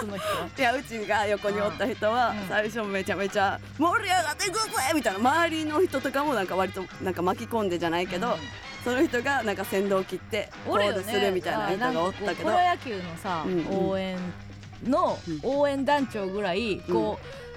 [0.00, 0.26] その人
[0.60, 2.48] いやうちが横におった人はうん。
[2.48, 8.36] 最初めちゃめちゃ盛り上がっていくぜみたいな周りの人とかもなんか割となんか巻き込んでじゃないけど、
[8.82, 13.52] その人がなんか先導切ってコールするみたいな人がおったけど、あなんかこうプロ野球のさ、うん。
[13.60, 14.18] うん応援
[14.84, 15.40] のうん。
[15.44, 17.47] 応援団長ぐらいこう、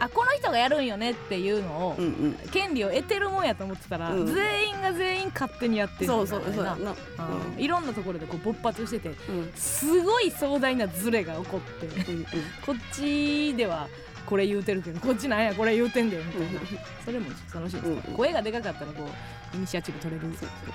[0.00, 2.34] あこの人がやるんよねっていうのを、うんうん。
[2.50, 4.26] 権利を得てるもんやと思ってたら、うん。
[4.26, 6.74] 全員が全員勝手にやってるそうそうそうな。
[6.74, 7.60] うん。
[7.60, 9.38] いろんなところでこう勃発しててうん。
[9.40, 12.24] うんすごい壮大なズレが起こってうん。
[12.64, 13.88] こっちでは
[14.28, 16.60] これ言うてるけどこっちなんやこれ言うてんだよみたいな。
[17.02, 18.14] それも楽しいです、うん。
[18.14, 19.08] 声がでかかったらこ
[19.54, 20.26] うイニシアチブ取れる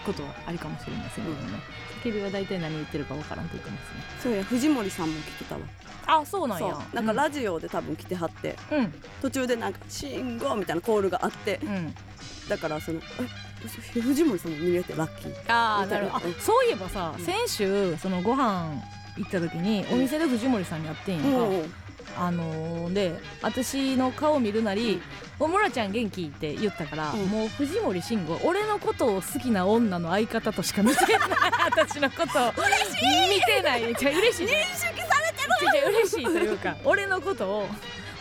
[0.04, 1.60] ことはありかもしれませんけどね、
[2.04, 5.62] 叫びは大体何言ってるかわからんって言ってますねそうや藤森さんも来てたわ。
[6.06, 6.96] あそうなんそやう。
[6.96, 8.94] なんかラジオで多分来てはってうん。
[9.22, 11.96] 途中でなんか「信号」みたいなコールがあってうん、うん、
[12.50, 13.00] だからその
[13.96, 15.54] え藤森さんも見れてラッキー。
[15.54, 16.34] ああなるほど。
[16.40, 17.24] そういえばさうん。
[17.24, 18.82] 先週そのご飯
[19.16, 21.74] 行った時にお店で藤森さんに会ってんやんか、うん
[22.18, 25.02] あのーで私の顔見るなり
[25.40, 27.26] 「おもらちゃん元気?」って言ったから、うん。
[27.28, 31.30] もう藤森慎吾俺のことを好きな女の相方としか見てない。
[31.66, 32.54] 私のことを
[33.30, 33.96] 見てない。
[33.96, 34.48] じゃ嬉しい。
[34.48, 37.68] 認識されてる嬉しいというか俺のことを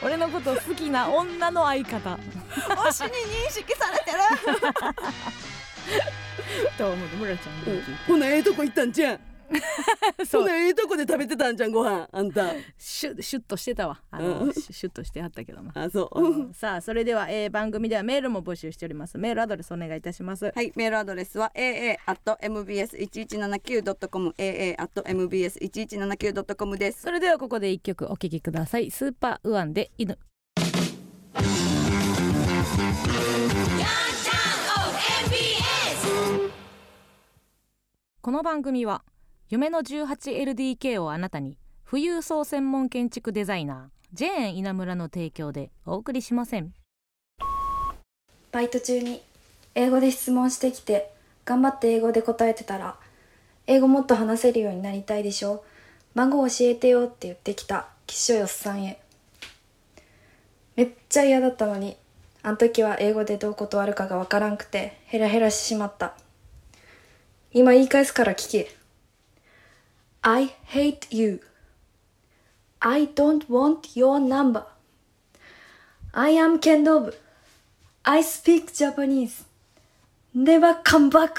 [0.03, 2.19] 俺のことを好きな女の相方。
[2.51, 4.19] 推しに認識されてる。
[6.79, 9.21] と思って「むらちゃん元気?」ほなええとこ行ったんじゃん
[10.27, 10.43] そう。
[10.43, 12.53] ほなええとこで食べてたんじゃんご飯あんた。
[12.79, 14.01] シュシュッとしてたわ。
[14.11, 14.53] あの、うん。
[14.53, 15.91] シュシュッとしてはったけどなあ。
[15.91, 16.55] そう、うん。
[16.55, 19.19] さあそれでは、えー番組ではメールも募集しております。
[19.19, 20.53] メールアドレスお願いいたします。
[20.55, 27.03] はい、メールアドレスは aa.mbs1179.com aa.mbs1179.com です。
[27.03, 28.91] それではここで一曲お聴きください。
[28.91, 30.19] スーパーウアンで犬。
[38.21, 39.03] この番組は
[39.53, 41.59] 夢の 18LDK をあなたに。
[41.87, 46.73] 富裕層専門建築デザイナージェーン稲村の提供でお送りしません。
[48.51, 49.21] バイト中に
[49.75, 51.13] 英語で質問してきて
[51.45, 52.97] 頑張って英語で答えてたら
[53.67, 55.63] 英語もっと話せるようになりたいでしょ？
[56.15, 59.03] 番号教えてよって言ってきたきっしょよっさんへ。
[60.77, 61.99] めっちゃ嫌だったのに
[62.43, 66.15] あの時は英語でどう断るかがわからんくてヘラヘラしてしまった。
[67.53, 68.75] 今言い返すから聞け。
[70.25, 71.41] I hate you.
[72.81, 74.65] I don't want your number.
[76.15, 77.15] I am Kendobu.
[78.05, 79.45] I speak Japanese.
[80.35, 81.39] Never come back.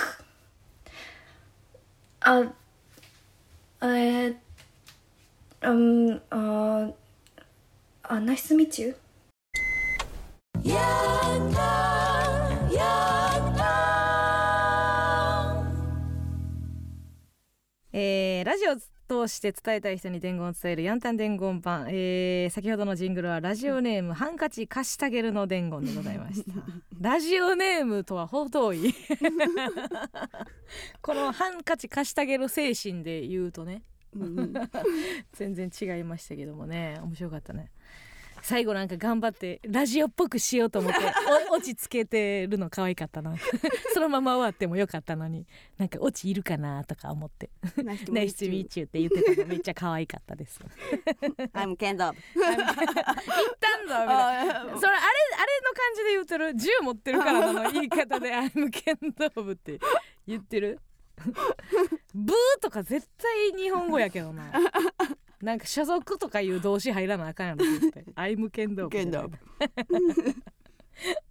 [2.21, 2.47] Uh,
[3.81, 4.29] uh,
[5.61, 6.91] um, uh,
[8.09, 8.95] uh nice to meet you.
[10.61, 11.02] Yeah.
[17.93, 26.51] えーラジオを通して伝えたい人に伝言を伝えるヤンタン伝言版、えー先ほどのジングルはラジオネームハンカチ貸してあげるの伝言でございました。
[26.99, 28.93] ラジオネームとは程遠い。
[31.01, 33.83] このハンカチ貸してあげる精神で言うとね。
[34.15, 34.53] うん。
[35.33, 36.99] 全然違いましたけどもね。
[37.03, 37.71] 面白かったね
[38.43, 40.99] 最後なんか頑張ってラジオっぽくしようと思って
[41.49, 43.35] お落ち着けてるの可愛かったな。
[43.93, 50.59] そのまま終わってもよかったのになんか落ちいるかなとか思ってナイス「ナイスミーチュー」って言ってたのめっちゃ可愛かったです。
[51.55, 52.57] I'm みたいなそれあれ
[53.87, 54.11] あ
[54.75, 56.55] れの感じで言ってる。
[56.55, 59.79] 銃持ってるからなの言い方で「I'm 剣道部」って
[60.27, 60.79] 言ってる。
[62.13, 64.51] ブーとか絶対日本語やけどな
[65.43, 69.37] なんか所属とかいう動詞入らなあかんやろ絶対「I'm 剣道部」剣道部。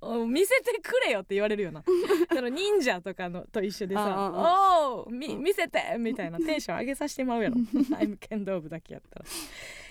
[0.01, 1.85] お見せてくれよって言われるよな。
[2.31, 4.31] その忍者とかのと一緒でさあ
[4.93, 7.57] 「おおみ見せて!」みたいなテンション上げさせてまうやろ。
[7.97, 9.25] アイム剣道部だけやったら。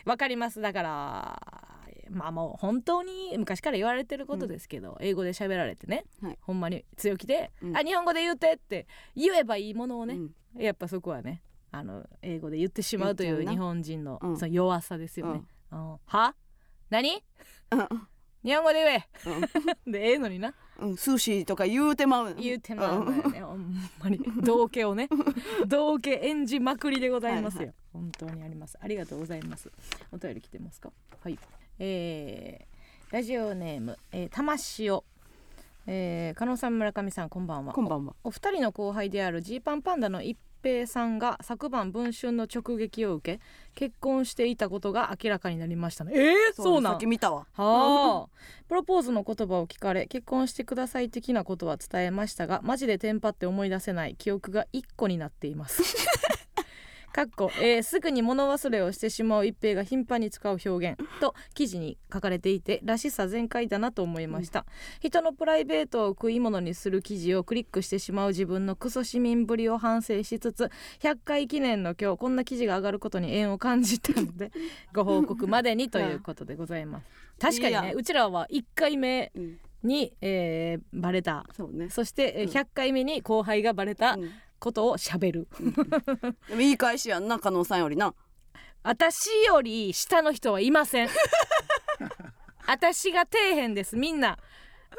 [0.06, 0.62] わかります。
[0.62, 1.42] だから
[2.12, 6.38] まあもう本当に昔から言われてることですけど、英語で喋られてね、はい。
[6.42, 7.78] ほんまに強気で、うん。
[7.78, 10.18] あ日本語で言うてって言えばいいものをね、う
[10.60, 10.62] ん。
[10.62, 14.38] やっぱそこはねあの英語で言ってしまうという日本人のうん。
[14.38, 15.42] その弱さですよね。
[15.72, 15.98] うん。
[16.06, 16.36] は？
[16.90, 17.24] 何？
[17.72, 17.88] うん。
[18.44, 19.08] 日本語で言え。
[19.90, 20.54] でええのにな。
[20.80, 22.36] うん、寿司とか言うてまう。
[22.36, 23.42] 言うてまうんだよね。
[23.42, 24.18] ほんまに。
[24.44, 25.08] 道家をね。
[25.68, 28.78] 道家演じまくりでございますよ、本当にあります。
[28.82, 29.72] ありがとうございます。
[30.12, 30.92] お便り来てますか？
[31.22, 31.38] はい。
[31.78, 35.06] えー、ラジオネーム、えー、魂を。
[35.88, 37.74] えー、加納さん村上さんこんばんは。
[37.74, 38.16] こんばんは。
[38.24, 43.42] お二人の後輩であるジーパンパンダの一平さんが昨晩文春の直撃を受け
[43.76, 46.14] 結婚していたことが明らかになりましたね。
[46.16, 46.94] えー、そうなん。
[46.94, 47.48] さっき見たわ。
[47.54, 48.28] はあ。
[48.68, 55.84] プロポーズの言葉を聞かれ結婚してください的なことは伝えましたがマジでテンパって思い出せない記憶が1個になっています
[57.14, 64.66] かっこ、えーすぐに物忘れをしてしまう一平が頻繁に使う表現と記事に書かれていてらしさ全開だなと思いました、
[65.02, 70.72] 人のプライベートを食い物にする記事をクリックしてしまう自分のクソ市民ぶりを反省しつつ
[71.02, 74.52] 100回記念の今日こんな記事が上がることに縁を感じたので
[74.94, 77.06] ご報告までにということでございます。
[77.40, 79.60] 確かにねうちらは1回目うん。
[79.84, 81.46] に、えーバレた。
[81.54, 81.90] そうね。
[81.90, 82.50] そして、えーうん。
[82.52, 84.14] 100回目に後輩がバレた。
[84.14, 88.14] うんことをしゃべる、でも言い返しやんな加納さんよりな。
[88.84, 91.10] 私より下の人はいません。
[92.68, 94.38] 私が底辺ですみんな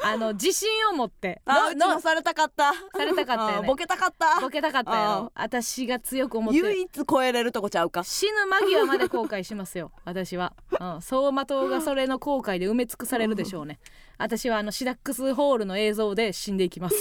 [0.00, 1.42] あの自信を持って。
[1.44, 2.72] あうちもされたかった。
[2.72, 3.54] されたかったよね。
[3.58, 4.40] あボケたかった？
[4.40, 6.58] ボケたかったやあろ私が強く思って。
[6.58, 8.02] 唯一超えれるとこちゃうか？
[8.04, 9.92] 死ぬ間際まで後悔しますよ。
[10.04, 13.78] 私は、うん、走馬灯がそれの後悔で埋め尽くされるでしょうね。
[14.18, 16.96] 私はあのシダックスホールの映像で死んでいきます。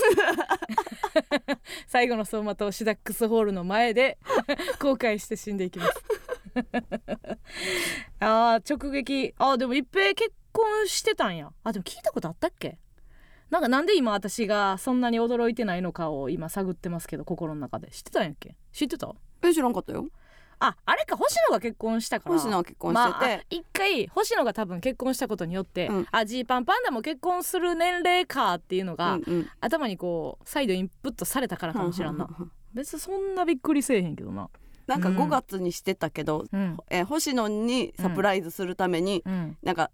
[1.87, 4.17] 最後の走馬灯シダックスホールの前で
[4.79, 6.03] 後悔して死んでいきます。
[8.19, 9.33] あー直撃。
[9.37, 11.51] あーでも一平結婚してたんや。
[11.63, 12.77] あでも聞いたことあったっけ？
[13.49, 17.89] なんかなんで今私がそんなに驚いてないのかを今探ってますけど心の中で。
[17.89, 18.55] 知ってたんやっけ？
[18.71, 19.13] 知ってた？
[19.43, 20.07] え知らんかったよ。
[20.63, 22.35] ああれか星野が結婚したから。
[22.35, 26.07] 星野は結婚してて、まあ、一回星野が多分結婚したことによって、うん。
[26.11, 29.49] あジーパンパンダも結婚する年齢かっていうのが、うんうん。
[29.59, 32.29] 頭にこう再度インプットされたからかもしれんな。
[32.75, 34.49] 別にそんなびっくりせえへんけどな。
[34.85, 35.17] なんかうん。
[35.17, 36.77] 5月にしてたけど、うん。
[36.91, 39.57] えー星野にサプライズするために、うん。
[39.63, 39.89] なんか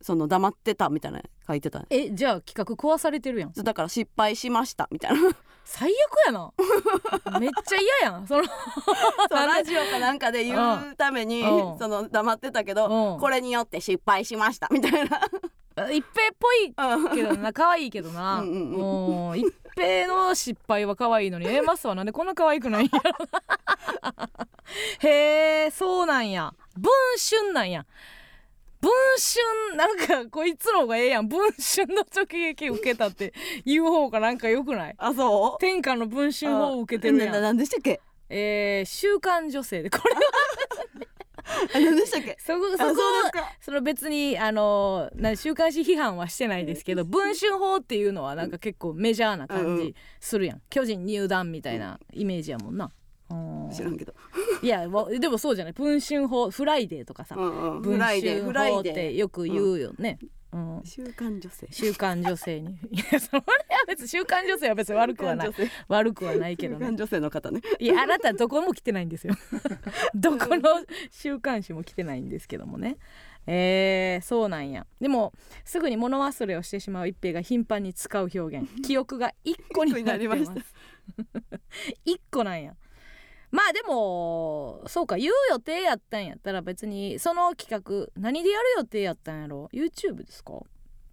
[0.00, 1.84] その黙ってたみたいな書いてた。
[1.90, 3.52] えじゃあ企画壊されてるやん。
[3.52, 5.18] だから失敗しましたみたいな。
[5.64, 6.52] 最悪やな。
[7.38, 8.26] めっちゃ嫌やん。
[8.26, 8.42] その
[9.30, 11.78] ラジオかなんかで言うためにうん。
[11.78, 13.20] その黙ってたけどうん。
[13.20, 15.20] これによって失敗しましたみたいな。
[15.92, 17.14] 一平っぽいうん。
[17.14, 17.52] けどな。
[17.52, 18.40] 可愛いけどな。
[18.40, 21.46] うんもう一平の失敗は可愛いのに。
[21.46, 24.28] えマスはなんでこんな可愛くないんやろな。
[25.00, 26.54] へえそうなんや。
[26.76, 27.84] 文春なんや
[28.80, 31.28] 文春なんかこいつの方がええやん。
[31.28, 34.94] 文春の直撃受けたって言う方がなんかよくない？
[34.96, 35.60] あそう？
[35.60, 37.42] 天下の文春を受けてるやん。
[37.42, 38.00] なんでしたっけ？
[38.28, 39.90] えー、週刊女性で。
[39.90, 40.20] これは。
[41.74, 42.36] あなんでしたっけ？
[42.40, 52.90] そこそこあその別にあのな週刊誌批判はしてないですけど文春法っていうのはなんか結構メジャーな感じするやん、巨人入団みたいなイメージやもんな、うん
[53.72, 54.14] 知らんけど。
[54.62, 55.72] いやわでもそうじゃない。
[55.72, 57.82] 文春砲フライデーとかさ、うんうん。
[57.82, 60.18] 文春砲ってデよく言うよね、
[60.52, 60.78] うん。
[60.78, 61.68] ー週刊女性。
[61.70, 62.72] 週刊女性に。
[62.90, 63.44] いやそれは
[63.86, 65.50] 別に週刊女性は別に悪くはない。
[65.88, 66.94] 悪くはないけどね。
[66.96, 67.60] 女性の方ね。
[67.78, 69.34] いやあなたどこも来てないんですよ。
[70.14, 72.96] どこの週刊誌も来てないんですけどもね。
[73.46, 74.86] えー、そうなんや。
[75.00, 75.32] でも
[75.64, 78.68] すぐに物忘れをしてしまう一平が頻繁に使う表現。
[78.82, 80.42] 記憶が一個になってます。
[80.42, 80.64] 一個になり
[82.04, 82.74] 一個なんや
[83.50, 90.52] まあでもそうか言う予定やったんやったら別にその企画何でやる予定やったんやろ？YouTube ですか？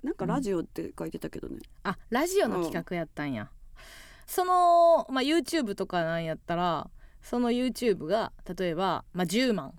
[0.03, 1.57] なんかラジオって書いてたけどね。
[1.83, 3.49] あラジオの企画やったんや、
[4.27, 6.89] その、まあ、YouTube とかなんやったら
[7.23, 9.73] その YouTube が例えば、まあ、10万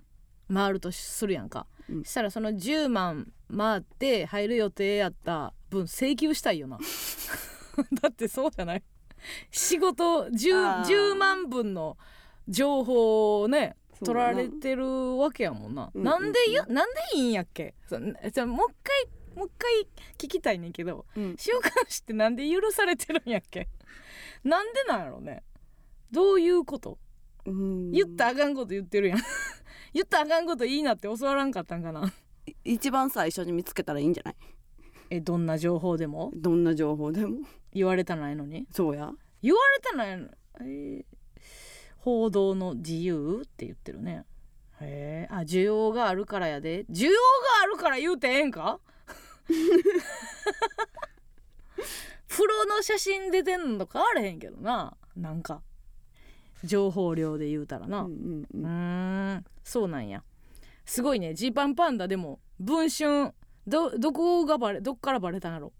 [0.53, 2.03] 回るとするやんか、うん。
[2.03, 6.77] したらその10万回って入る予定やった分請求したいよな。
[8.01, 8.83] だってそうじゃない？
[9.51, 11.13] 仕事 10, あー。
[11.13, 11.97] 10万分の
[12.49, 17.75] 情報をね取られてるわけやもんな、うんなんでよなんでいいんやっけ？
[17.87, 17.99] そそ
[18.47, 21.35] もう一回もう一回聞きたいねんけどうん。
[21.37, 23.67] 週刊誌ってなんで許されてるんやっけ？
[24.43, 25.43] なんでなんやろね？
[26.11, 26.97] どういうこと？
[27.45, 27.91] うん。
[27.91, 29.19] 言ったらあかんこと言ってるやん。
[29.93, 32.11] 言ったらあかんこといいなって教わらんかったんかな。
[32.45, 34.35] い一番最初に見つけたらいいんじゃない？
[35.11, 36.31] えどんな情報でも？
[36.35, 37.39] どんな情報でも？
[37.73, 38.65] 言われたないのに？
[38.71, 39.11] そうや。
[39.41, 40.29] 言われたないの？
[40.61, 41.05] えー
[41.99, 44.25] 報道の自由って言ってるね。
[44.81, 46.85] へえあ需要があるからやで。
[46.85, 47.17] 需要が
[47.63, 48.79] あるから言うてええんか？
[52.27, 54.95] プロの写真出てんのと変われへんけどな。
[55.15, 55.61] なんか。
[56.63, 58.69] 情報量で言うたらな、うんうんうう
[59.37, 59.45] ん。
[59.63, 60.23] そうなんや。
[60.85, 61.33] すごいね。
[61.33, 63.33] ジーパンパンダでも文春
[63.67, 65.73] どどこがバレどっからバレたんやろ？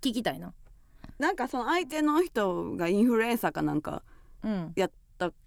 [0.00, 0.52] 聞きたいな。
[1.18, 4.02] なんかその相手の人がインフルエンサーかなんか
[4.42, 4.72] うん。
[4.76, 4.94] やった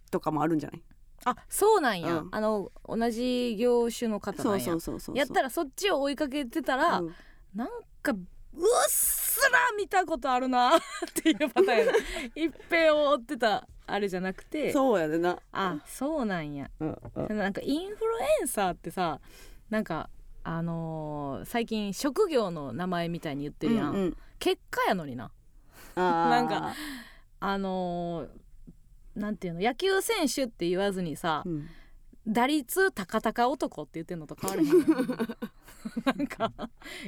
[0.09, 0.81] とかもあるんじゃない？
[1.25, 2.29] あそうなんや、うん。
[2.31, 5.17] あの同じ業種の方なそうんやそうそうそう。
[5.17, 7.15] やったらそっちを追いかけてたら、うん。
[7.55, 7.67] なん
[8.01, 8.19] かうっ
[8.89, 10.79] すら見たことあるな っ
[11.13, 11.91] ていうパターンやな。
[12.35, 15.37] 一平を追ってたあれじゃなくてそうやでな。
[15.51, 16.69] あそうなんや。
[16.79, 17.37] うんうん。
[17.37, 18.07] なんかインフル
[18.41, 19.19] エンサーってさ
[19.69, 20.09] なんか
[20.43, 24.17] あのー最近職業の名前みたいに言ってるやん、うんうん。
[24.39, 25.31] 結果やのにな。
[25.95, 26.73] なんか
[27.41, 28.29] あのー
[29.19, 31.67] なんていうの野球選手って言わずにさ、うん。
[32.27, 34.69] 打率高々男って言ってんのと変わらへん
[36.05, 36.51] なんか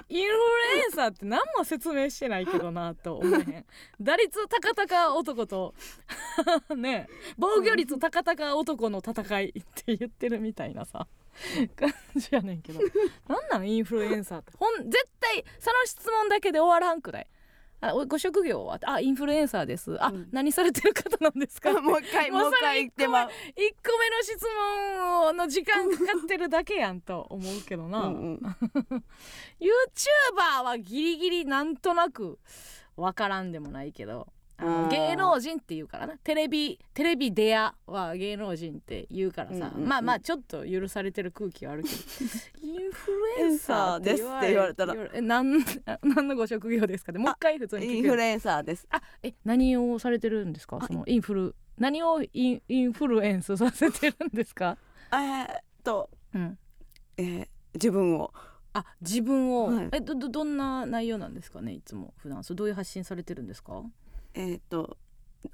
[0.09, 0.37] インフル
[0.79, 3.65] エンサーって何も説明してないけどなと思えへん。
[3.99, 5.75] 打率高々男と
[6.75, 11.07] ね防御率高々男の戦いって言ってるみたいなさ
[11.75, 12.79] 感じやねんけど。
[13.27, 14.53] なんなんインフルエンサーって。
[14.57, 17.27] ほん絶対その質問だけで終わらんくらい？
[17.83, 18.79] あおご職業は？
[18.85, 19.97] あインフルエンサーです。
[20.03, 20.29] あ、うん。
[20.31, 21.73] 何されてる方なんですか？
[21.81, 23.33] もう一回もう一回言ってまう1個
[23.97, 24.45] 目の質
[25.25, 28.39] 問の時間かかってるだけやんと思うけどな、うんうん。
[29.59, 32.39] YouTuber はギリギリなんとなく
[32.95, 34.27] わからんでもないけど
[34.89, 36.17] 芸能人って言うからな。
[36.17, 39.89] テレビテレビデアは芸能人って言うからさ、うんうんうん。
[39.89, 41.95] まあまあちょっと許されてる空気はあるけど。
[42.61, 44.95] インフルエンサーですって言われたら。
[45.13, 45.63] えなん
[46.03, 47.93] 何のご職業ですかでもう一回普通に聞く。
[47.95, 48.87] インフルエンサーです。
[48.89, 50.79] あえ何をされてるんですか？
[50.85, 54.77] そのインフル何をインインフルエンスさせてるんですか、
[55.11, 55.47] えーっ
[55.83, 56.57] と、うん、
[57.17, 58.33] えー自分を。
[58.73, 59.89] あ自分を、はい。
[59.93, 62.43] えどどどんな内容なんですかねいつも普段。
[62.43, 63.81] そうどういう発信されてるんですか？
[64.33, 64.97] えーっと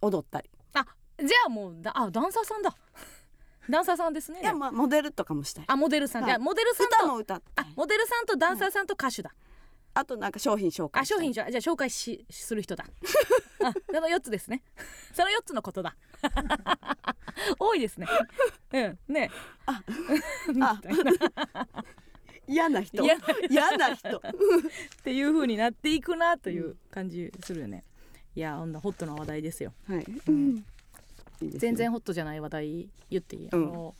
[0.01, 0.49] 踊ったり。
[0.73, 0.85] あ
[1.19, 2.75] じゃあもうだあダンサーさんだ。
[3.69, 4.41] ダンサーさんですね。
[4.41, 6.29] いやまあモデルとかもしたりあモデルさん、はい。
[6.29, 7.69] じゃあモデルさん歌とも歌ったり。
[7.69, 9.33] あモデルさんとダンサーさんと歌手だ、
[9.93, 12.85] あとなんか商品紹介あ商品じゃあ紹介しする人だ。
[13.63, 14.63] あその4つですね。
[15.13, 15.95] その4つのことだ。
[17.59, 18.07] 多いですね。
[18.73, 19.31] うんね。
[19.65, 19.81] あ
[22.47, 23.03] 嫌な人。
[23.03, 24.17] 嫌な嫌な人。
[24.17, 24.21] っ
[25.03, 27.83] ていう風になっていくなという感じするよね、
[28.37, 29.73] いやほんなホットな話題ですよ。
[29.87, 30.05] はい、
[31.41, 33.63] 全然ホットじゃない話題言っていい、うん。
[33.63, 33.95] あの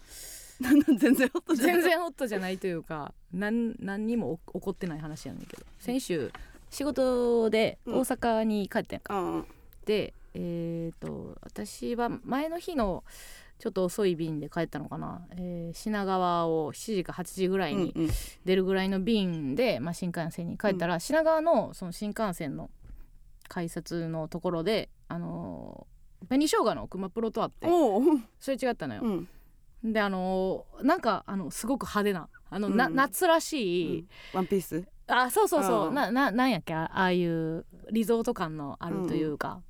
[1.00, 1.76] 全然ほっとじゃない。
[1.78, 5.66] 全然ホットじゃないというか何何にも起こってない話やねんけど。
[5.80, 6.32] 先週
[6.70, 9.46] 仕事で大阪に帰ってんか、うん
[9.86, 13.04] でえー、と私は前の日の
[13.58, 18.10] ちょっと遅い便で帰ったのかな、えー品川を7時か8時ぐらいにうんうん。
[18.46, 22.70] 出るぐらいの便で、まあ、新幹線に帰ったら、品川のその新幹線の
[23.48, 27.68] 改札のところであのー紅生姜の熊プロとあって
[28.40, 29.02] それ違ったのよ。
[29.04, 29.94] うん。
[29.94, 32.96] であのーなんかあのすごく派手なあの、なうん。
[32.96, 34.84] 夏らしい、ワンピース？
[35.08, 35.88] あそうそうそう。
[35.90, 35.94] うん。
[35.94, 36.74] なななんやっけ？
[36.74, 39.62] あああいうリゾート感のあるというか、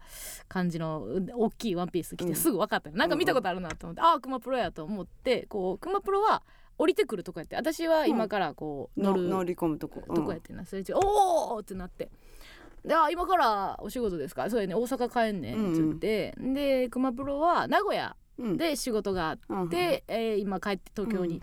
[0.48, 2.36] 感じのう大きいワンピース着てうん。
[2.36, 6.44] すぐ分かったよ、なんか見たことあるなと思って、ああ熊プロやと思ってこう熊プロは
[6.78, 12.10] 降りてくるとこやって私は今からこう乗る、の乗り込むとこ、とこやってんな、それでおおってなって。
[12.88, 14.50] であ今からお仕事ですか？
[14.50, 14.73] そうやね。
[14.76, 21.41] 大阪帰んねんって言って、で熊プロは名古屋うん、で仕事があってえー今帰って東京に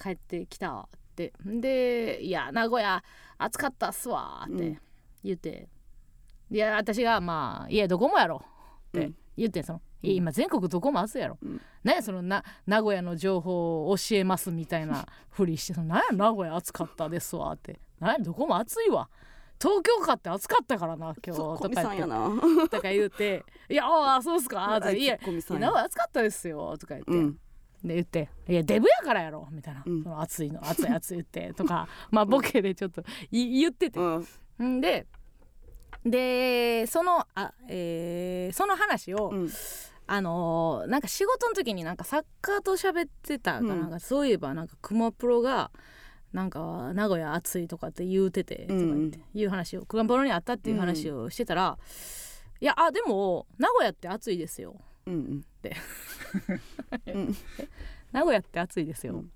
[0.00, 3.02] 帰ってきたって、で「いや名古屋
[3.36, 4.78] 暑かったっすわ」ってうん。
[5.24, 5.68] 言って、
[6.52, 8.42] いや私が「まあいやどこもやろ」
[8.88, 11.60] って言ってその「いや今全国どこも暑いやろ」うん。
[11.82, 19.08] 何やそのな名古屋の情報を教えますみたいなふりして「その何や名古屋暑かったですわ」って「何やどこも暑いわ」
[19.60, 22.68] 東京かって暑かったからな今日 とか言って。
[22.68, 27.32] とか言うて「いやああそうっすか」 とか「いや暑かったですよ」とか言って、うん。
[27.84, 30.02] で言って「いやデブやからやろ」みたいな、うん。
[30.02, 31.88] その暑いの暑い暑い言ってとか。
[32.10, 34.22] まあボケでちょっとい言ってて、う
[34.64, 34.78] ん。
[34.78, 35.06] んで
[36.04, 39.50] でそのあ、えーその話を、うん。
[40.08, 43.68] あのーなんか仕事の時になんかサッカーと喋ってたかうん。
[43.68, 45.70] なんか、そういえばなんか熊プロが
[46.36, 51.78] なんか名古屋暑いとかって言うててとか言って、いう話を熊プロにあったっていう話をしてたら、
[52.60, 54.76] いやあでも名古屋って暑いですよ。
[55.06, 55.44] うんうん。
[58.12, 59.30] 名古屋って暑いですよ、うん。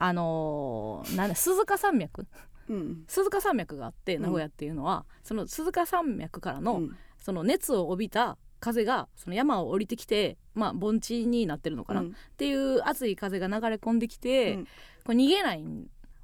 [0.00, 2.26] あのーなんだ鈴鹿山脈。
[2.68, 3.04] うん。
[3.06, 4.22] 鈴鹿山脈があってうん。
[4.22, 6.96] 名古屋っていうのは、その鈴鹿山脈からの、うん。
[7.18, 12.16] その熱を帯びた風がその山を降りてきてまあ盆地になってるのかな、っうん。
[12.36, 14.64] ていう熱い風が流れ込んできて、うん。
[15.04, 15.64] これ逃げない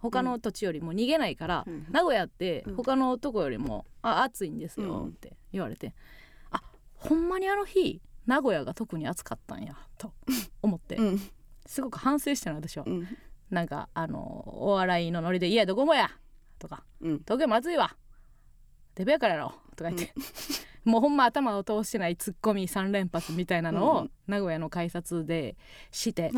[0.03, 1.87] 他の土地よりも逃げないから、うん。
[1.91, 2.75] 名古屋ってうん。
[2.75, 5.09] 他のとこよりも「あ暑いんですよ」うん。
[5.11, 5.95] って言われて、
[6.51, 6.61] あ
[6.95, 10.13] ほんまにあの日名古屋が特に暑かったんやと
[10.61, 11.21] 思って、うん。
[11.65, 13.07] すごく反省してる私は、うん。
[13.51, 16.11] なんかあのお笑いのノリで「いやどこもや!」
[16.59, 17.97] とかうん「東京も暑いわ!」
[18.97, 20.13] 「デブやからやろ!」とか言って、
[20.85, 24.11] もうほんま頭を通してないツッコミ3連発みたいなのをうん。
[24.27, 25.57] 名古屋の改札で
[25.91, 26.33] して、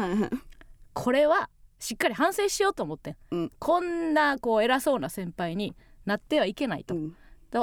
[0.93, 1.49] これは
[1.85, 3.53] しっかり反省しようと思って、うん。
[3.59, 5.77] こんなこう偉そうな先輩に
[6.07, 7.17] なってはいけないと、うん。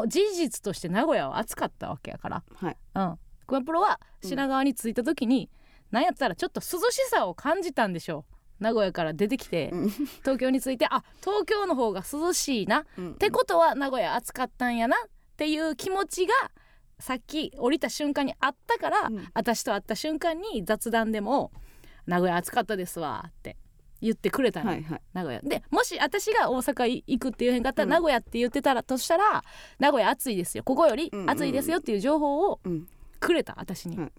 [0.07, 2.77] 事実として名古屋は暑かったわけやから、はい。
[2.93, 5.49] うん、クマプロは品川に着いた時に、
[5.89, 8.25] なんやったらちょっと涼しさを感じたんでしょ
[8.59, 8.63] う。
[8.63, 9.89] 名古屋から出てきて、うん。
[9.89, 13.11] 東京に着いてあ東京の方が涼しいな、うん。
[13.13, 14.95] ってことは名古屋暑かったんやな。
[14.95, 16.33] っていう気持ちが
[16.99, 19.27] さっき降りた瞬間にあったから、うん。
[19.33, 21.51] 私と会った瞬間に雑談でも
[22.05, 23.57] 「名古屋暑かったですわ」って
[24.01, 25.01] 言ってくれたの、はいはい。
[25.13, 25.41] 名古屋。
[25.41, 27.89] でもし私が大阪い行くっていうへんかったら、うん。
[27.91, 29.43] 名古屋って言ってたらとしたら
[29.79, 30.63] 名古屋暑いですよ。
[30.63, 31.29] ここよりうんうん。
[31.29, 32.87] 暑いですよっていう情報をうん。
[33.19, 34.11] くれた私に、はい。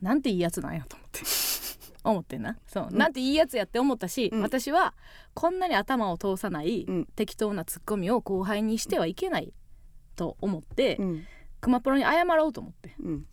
[0.00, 1.20] なんていいやつなんやと思って。
[2.04, 2.56] 思ってんな。
[2.66, 2.96] そう、うん。
[2.98, 4.42] なんていいやつやって思ったし、うん。
[4.42, 4.94] 私は
[5.34, 7.06] こんなに頭を通さないうん。
[7.16, 9.52] 適当なツッコミを後輩にしてはいけない
[10.14, 11.24] と思って、うん。
[11.60, 12.94] 熊プロに謝ろうと思って。
[13.00, 13.26] うん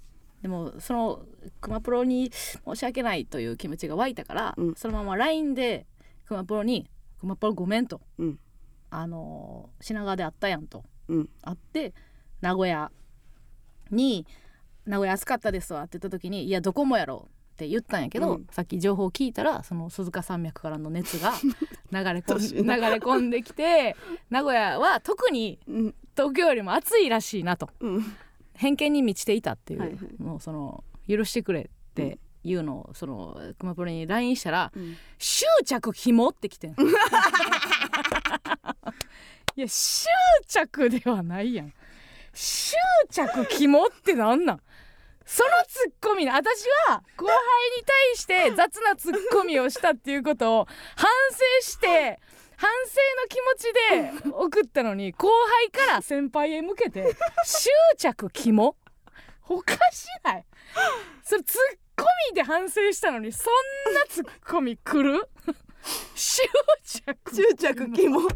[0.44, 1.26] でもその
[1.62, 4.76] 熊プロに申し訳ないという気持ちが湧いたから、うん。
[4.76, 5.88] そのまま LINE で
[6.26, 6.90] 熊プロに
[7.22, 8.40] 「熊プロごめん」とうん
[8.92, 11.30] 「あのー品川で会ったやん」とうん。
[11.42, 11.94] 会って
[12.42, 12.92] 名古屋
[13.90, 14.28] に
[14.86, 18.48] 「名古屋暑かったですわ」って言った時に「いやどこもやろ」って言ったんやけど、うん。
[18.52, 21.32] さっき情報を聞いたらその鈴鹿山脈からの熱が
[21.90, 23.96] 流れ込ん流れ込んできて
[24.30, 25.96] 名古屋は特にうん。
[26.18, 27.70] 東京よりも暑いらしいなと。
[27.80, 28.06] うん
[28.56, 30.00] 偏見に満ちていたっていう、はいはい。
[30.22, 36.76] もうその許してくれっていうのをその熊プロに LINE したらうん「執着ひも」ってきてん。
[39.56, 40.08] いや執
[40.48, 41.74] 着ではないやん。
[42.34, 42.76] 執
[43.12, 44.62] 着ひもってなんなん？
[45.26, 47.36] そのツッコミな私は後輩
[47.80, 51.08] に対して雑なツッコミをしたっていうことを反
[51.62, 52.20] 省して
[52.58, 58.76] 反省の気持ちで送ったのに後輩から先輩へ向けて執着肝
[59.50, 60.46] おかしない。
[61.24, 63.50] それツッコミで反省したのにそ
[63.92, 65.30] んなツッコミ来る？
[66.16, 66.42] 執
[66.84, 67.36] 着。
[67.36, 68.30] 執着肝肝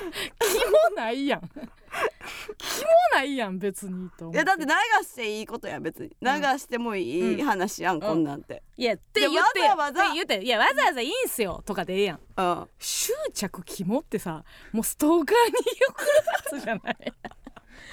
[0.96, 1.50] ないやん
[2.58, 4.70] 肝ないやん別にといやだって流
[5.04, 6.10] していいことや別に。
[6.20, 6.28] 流
[6.58, 8.62] してもいい話やん、こんなんて。
[8.76, 10.12] いやって言ってでわざわざ。
[10.12, 12.20] 言っていやわざわざいいんすよとかでええやん。
[12.36, 12.68] うん。
[12.78, 16.10] 執着肝ってさもうストーカーによくる
[16.56, 17.12] やつじゃない。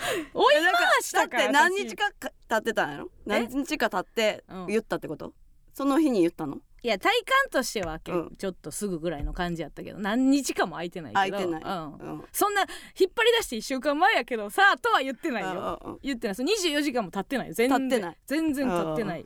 [0.33, 2.11] 追い回しただって何私日か
[2.49, 3.11] 経ってたんやろ？
[3.25, 4.67] 何日か経ってうん。
[4.67, 5.33] 言ったってこと、
[5.73, 6.59] その日に言ったの？
[6.83, 8.35] いや体感としてはけ、うん。
[8.37, 11.61] ちょっとすぐぐらいの感じやったけど何日かも空いてないけど空いてない。
[11.63, 11.93] うん。
[11.93, 12.23] うん。
[12.31, 15.79] そんな引っ張り出して1週間前やけどさあとは言ってないよ。
[15.83, 16.35] うんうん言ってない。
[16.35, 17.47] そう24時間も経ってない。
[17.49, 18.17] よ全然経ってない。
[18.25, 19.25] 全然経ってない。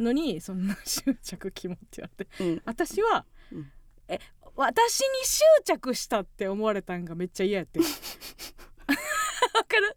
[0.00, 2.44] のにそんな執着肝って言われて。
[2.44, 2.62] うん。
[2.64, 3.70] 私は、うん。
[4.08, 4.18] え
[4.56, 7.78] 私に執着したって思われたんがめっちゃ嫌やって。
[7.80, 9.96] わかる？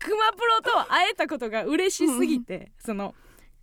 [0.00, 3.14] クマプロと会えたことが嬉しすぎて、その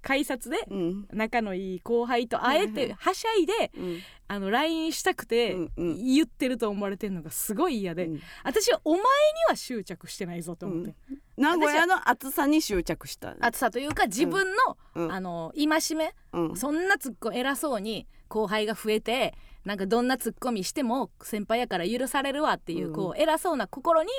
[0.01, 1.07] 改札でうん。
[1.11, 3.99] 仲のいい後輩と会えはいてはしゃいでうん。
[4.29, 8.21] あの LINE したくて言ってると思われてるのがすごい嫌で、うん。
[8.43, 9.03] 私はお前に
[9.49, 10.93] は執着してないぞと思って、
[11.37, 13.35] 名古屋の暑さに執着した。
[13.39, 15.11] 暑さというか自分の、うん。
[15.13, 16.57] あの戒めうん。
[16.57, 19.33] そんなツッコミ偉そうに後輩が増えて
[19.67, 22.93] なんかどんなツッコミしても先輩やから許されるわっていう、うん。
[22.93, 24.09] こう偉そうな心に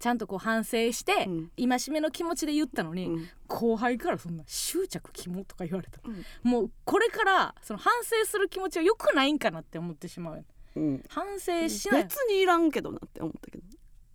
[0.00, 1.50] ちゃんとこう反省して、うん。
[1.56, 3.28] 戒めの気持ちで言ったのに、うん。
[3.46, 6.24] 後輩からそんな執着肝とか言われた、うん。
[6.42, 10.44] もうこれからその反省する気持ちは良くないんかなって思ってしまう
[10.74, 11.02] うん。
[11.08, 13.64] 反省しない、別にいらんけどなって思ったけど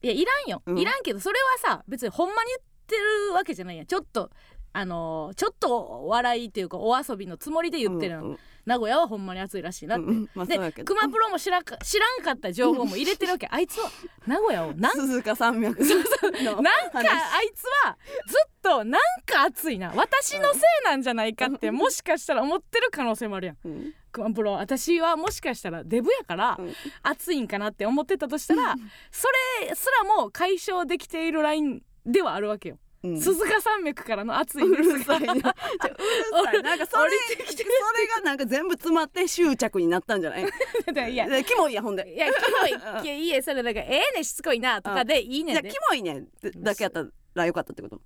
[0.01, 0.77] いやいらんよ、うん。
[0.77, 2.95] いらんけどそれはさ別にほんまに言って
[3.29, 3.85] るわけじゃないやん。
[3.85, 4.29] ちょっと
[4.75, 8.37] あのーちょっと笑いっていうかお遊びのつもりで言ってるの、うんうん。
[8.65, 10.29] 名古屋はほんまに暑いらしいなって、うんうん。
[10.33, 13.47] まあで熊プロも知らんか知らんかった情報も入れてるわけ。
[13.51, 13.89] あいつは
[14.25, 17.01] 名古屋をなん鈴鹿山脈のなんかあ
[17.41, 17.97] いつは
[18.27, 19.93] ずっとなんか暑いな。
[19.95, 23.57] 私のせいなんじゃないかってもしかしたら思ってる可能性もあるやん。
[23.63, 23.93] うん。
[24.11, 26.73] 熊プロ私はもしかしたらデブやからうん。
[27.03, 28.75] 暑いんかなって思ってたとしたら
[29.11, 29.27] そ
[29.67, 35.33] れすらも解消できているラインではあるわけようん鈴鹿山脈からの熱いうる熱さいな。
[35.33, 35.49] うるさ
[36.53, 36.63] い。
[36.63, 40.45] なんかそれ降りてきてそれがなんか全部詰まって執着になったんじゃない？
[40.93, 42.13] がいやでキモいやほんで。
[42.13, 42.31] いやキ
[42.61, 42.67] モ
[43.01, 46.23] いいやいいえそれなんかええねしつこいなとかでいいねいやんでキモいね
[46.57, 47.99] だけやったらよかったってこと？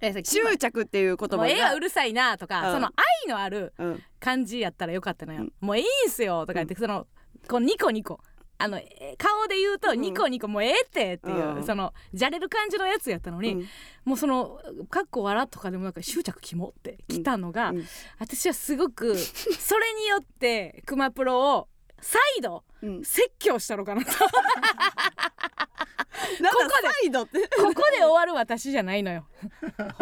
[0.00, 1.80] 執着っていう言葉もうええわがう。
[1.80, 2.86] るさいなとか、うんその
[3.24, 7.06] 愛のあるうん感じやったらよかったのよ、うんもういいんすよとか言って、その
[7.48, 8.20] こうニコニコ
[8.58, 10.00] あのえ顔で言うとうん。
[10.00, 11.64] ニコニコもうええってっていう、うん。
[11.64, 13.68] そのじゃれる感じのやつやったのに、うん。
[14.04, 17.76] もうそのかっこ笑とかでもなんか執着キモってきたのが、うん。
[17.78, 17.84] うん
[18.18, 21.68] 私はすごくそれによってクマプロを
[22.00, 23.04] 再度うん。
[23.04, 24.10] 説教したのかなと
[26.16, 27.48] ここで。
[27.56, 29.26] ここで終わる私じゃないのよ。
[29.40, 29.92] ほんまは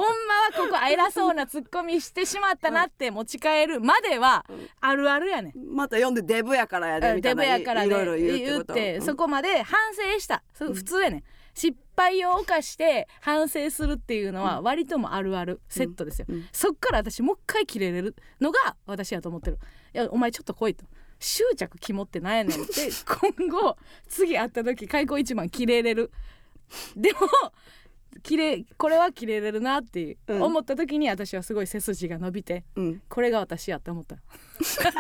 [0.57, 4.69] ここ偉そうなツッコミしてしまったなって持ち帰るまではうん。
[4.81, 5.75] あるあるやねん。
[5.75, 7.57] また読んでデブやからやでみたデいな。
[7.57, 10.43] ブやからねいろいろ言うってそこまで反省した。
[10.55, 11.25] 普通やねん。
[11.57, 16.49] 失敗を犯して反省するっていうのは割ともあるあるセットですよ、うん。
[16.53, 19.59] そっから私もう一回切れれるのが私やと思ってる。
[19.95, 20.85] いやお前ちょっと来いと
[21.21, 22.91] 執着肝ってなんやねんって。
[23.39, 23.77] 今後
[24.09, 26.11] 次会った時開口一番切れれる。
[26.97, 27.21] でも
[28.23, 30.43] 切れこれは切れれるなっていう、うん。
[30.43, 33.03] 思った時に私はすごい背筋が伸びてうん。
[33.09, 34.17] これが私やって思った。
[34.63, 34.93] 執着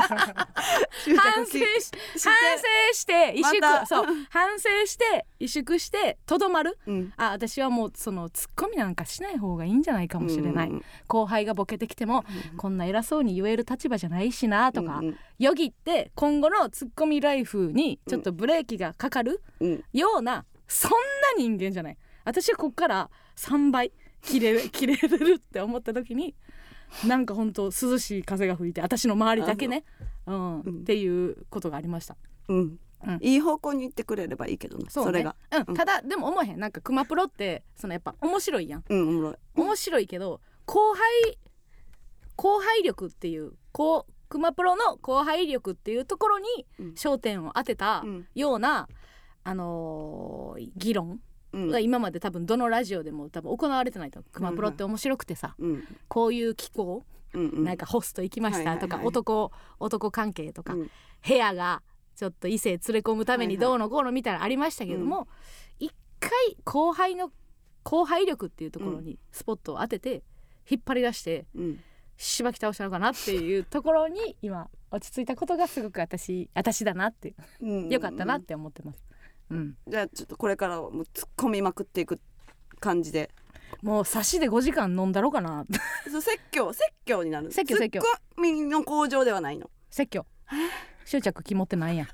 [1.16, 1.90] 反省し
[2.22, 3.86] 反省して萎縮、また。
[3.86, 4.06] そう。
[4.30, 6.76] 反省して萎縮してとどまる？
[6.86, 7.12] うん。
[7.16, 12.24] あ私はもうそのツッコミなんかしない方がいいんじゃないかもしれない、うん後輩がボケてきても、
[12.56, 15.16] こんな偉そうに言える立場じゃないしなとか、うんうん。
[15.38, 19.84] よぎって今後のツッコミライフにちょっとブレーキがかかるうん。
[19.92, 20.96] ような、そんな
[21.38, 26.34] 人間じゃない私はこっから3倍切れる切れれるって思った時に
[27.06, 29.84] なんか本当涼しい風が吹いて私の周りだけね、
[30.26, 32.16] うんうんっていうことがありました。
[32.48, 33.18] うんうん。
[33.20, 34.88] いい方向に行ってくれればいいけどな。
[34.88, 35.36] そうねそれが。
[35.50, 39.08] うんうんただでも思えへんなんかクマプロってそのやっぱ面白いやんうん。
[39.08, 39.36] おもろい。
[39.54, 41.38] 面白いけど後輩
[42.36, 46.46] 後輩力っていうこうクマプロの後輩力っていうところに
[46.78, 48.88] うん焦点を当てたうんような、
[49.42, 51.20] あのー議論うん
[51.70, 55.84] が今まで多分どのラジオでも多分行われてないとクマプロって面白くてさ、うん。
[56.08, 57.64] こういう機構、うんうん。
[57.64, 60.90] なんかホスト行きましたとか、男男関係とか、うん
[61.26, 61.82] 部屋が
[62.16, 65.26] ちょっと異性連れ込むためにどうのこうのみたいなのありましたけども、
[65.78, 65.90] 一
[66.20, 66.30] 回
[66.64, 67.32] 後輩の
[67.82, 70.22] 後輩力っていうところにスポットを当てて
[70.68, 71.80] 引っ張り出してうん。
[72.16, 79.04] しばき倒したのかなっていうところに今落ち着いたことがすごく私私だなってうんよかったなって思ってます。
[79.54, 82.20] うん、じゃあちょっとこれからはもう突っ込みまくっていく
[82.80, 83.30] 感じで。
[83.82, 85.64] もう差しで5時間飲んだろうかな。
[86.10, 87.50] そう説教説教になる。
[87.50, 88.00] 説教説教。
[88.00, 89.70] ツッコミの向上ではないの。
[89.90, 90.26] 説教。
[91.04, 91.96] 執着肝ってなん。
[91.96, 92.06] や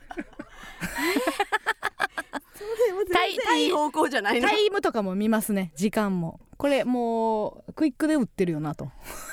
[3.09, 4.49] 全然いい方向じゃないの。
[4.49, 5.72] タイムとかも見ますね。
[5.76, 6.41] 時間も。
[6.57, 8.91] これもうクイックで売ってるよなと。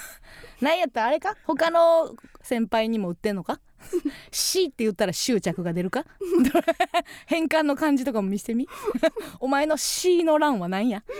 [0.62, 1.36] なんやったらあれか？
[1.45, 3.60] 他の先輩にも売ってんのか？
[4.32, 6.05] C って言ったら執着が出るか？
[7.28, 8.67] 変換の感じとかも見せてみ？
[9.39, 11.03] お前の C の欄は何や？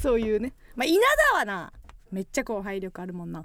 [0.00, 0.52] そういうね。
[0.76, 1.00] まあ稲
[1.32, 1.72] 田はな
[2.10, 3.42] めっちゃ後輩力あるもんな。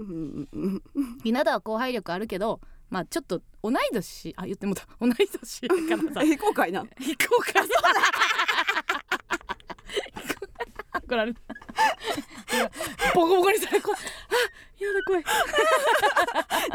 [1.24, 4.88] 稲田は後輩力あるけどまあちょっと同い年あ言ってもうた。
[5.00, 6.22] 同い年やからさ。
[6.24, 6.82] え非公開な。
[6.82, 7.62] 行こうか。
[11.04, 11.38] 怒られる。
[13.14, 13.98] ボコボコにされこあ
[14.78, 15.24] やだ怖い。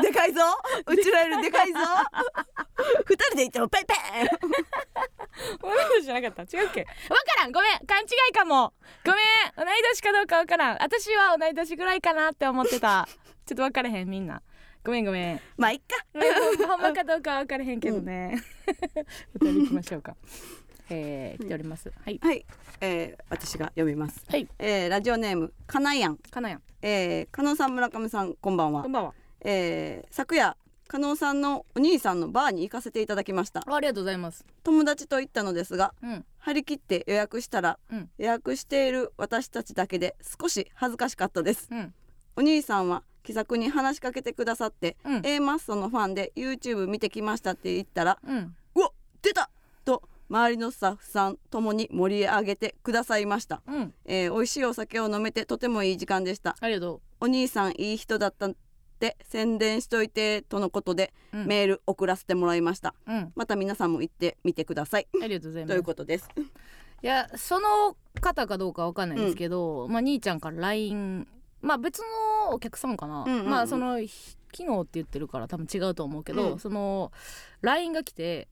[0.03, 0.43] でかいぞ。
[0.87, 1.79] うちらよりでかいぞ。
[3.07, 3.99] 二人で行ってもペンペン。
[5.61, 6.57] 同い年じゃなかった。
[6.59, 6.81] 違うっけ？
[6.81, 6.95] わか
[7.41, 7.53] らん。
[7.53, 7.79] ごめん。
[7.87, 8.73] 勘違いかも。
[9.05, 9.21] ごめん。
[9.57, 10.79] 同い年かどうかわからん。
[10.81, 13.07] 私は同い年ぐらいかなって思ってた。
[13.47, 14.43] ちょっと分からへんみんな。
[14.83, 15.41] ごめんごめん。
[15.59, 16.05] まあいっか。
[16.66, 18.43] ほんまかどうかは分からへんけどね、
[19.35, 20.16] お便り行きましょうか
[20.91, 21.93] えー、来ております。
[22.05, 22.18] はい。
[22.22, 22.45] はい、
[22.80, 24.47] えー、私が読みます、はい。
[24.59, 26.62] えー、ラジオネームかなやん、かなやん。
[26.82, 28.82] えー、加納さん村上さんこんばんは。
[28.82, 29.14] こんばんは。
[29.43, 30.57] えー、昨夜
[30.91, 33.62] 加納さんのお兄さんのバーに行かせていただきました。
[33.64, 34.45] ありがとうございます。
[34.64, 36.24] 友達と行ったのですがうん。
[36.38, 38.11] 張り切って予約したら、うん。
[38.18, 41.68] 予約している私たちだけで少し恥ずかしかったです。
[41.70, 41.95] うん。
[42.34, 45.22] お兄さんは気さくに話しかけてくださって、うん。
[45.24, 48.57] A マッソのファンで YouTube 見てきましたって言ったらうん。
[48.74, 48.91] うわ
[49.22, 49.51] 出たと
[50.31, 53.95] 周りのスタッフさんともに盛り上げてくださいました、うん。
[54.05, 56.57] えー、美味しいお酒を飲めてとてもいい時間でした。
[56.61, 58.55] ありがとお兄さんいい人だったっ
[59.01, 61.47] て宣伝しといてとのことで、うん。
[61.47, 62.95] メール送らせてもらいました。
[63.09, 63.33] ううん。
[63.35, 65.09] また皆さんも行ってみてください。
[65.20, 66.28] ありがとうございまとすいうことです。
[67.03, 71.26] いやその方かどうかわかんないんですけど、まあ兄ちゃんから LINE
[71.62, 73.51] まあ別のお客さんかな、うんうんうん。
[73.51, 76.59] まあそのひ昨日って言ってるから多分違うと思うけど、うん。
[76.59, 77.11] その
[77.62, 78.49] LINE が来て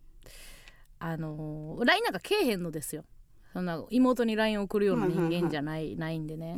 [0.98, 3.04] あのー LINE なんかけえへんのですよ。
[3.52, 6.56] そんな妹に LINE 送るような人間じゃない,、ないんでね。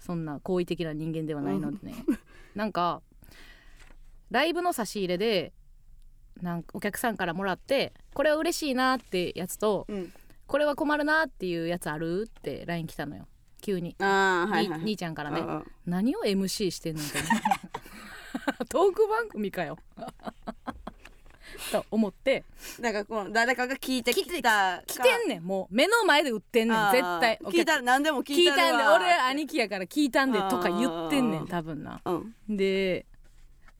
[0.00, 1.94] そんな好意的な人間ではないのでね、
[2.54, 3.02] なんか
[4.30, 5.52] ライブの差し入れで
[6.40, 10.12] なんかお客さんからもらってこれは嬉しいなってやつとうん。
[10.46, 13.26] これは困るなっていうやつあるって LINE 来たのよ。
[13.60, 15.42] 急に、はいはいに兄ちゃんからね。
[15.86, 17.02] 何を MC してんの
[18.68, 19.76] トーク番組かよ
[21.72, 22.44] と思って。
[22.80, 24.82] なんかこの誰かが聞いてきた。
[24.86, 25.44] 来てんねん。
[25.44, 26.92] もう目の前で売ってんねん。
[26.92, 27.38] 絶対。
[27.44, 32.00] 聞いたら何でも聞聞いいたたんで俺兄貴やから聞いたんでとか言ってんねん多分な。
[32.04, 33.06] うんで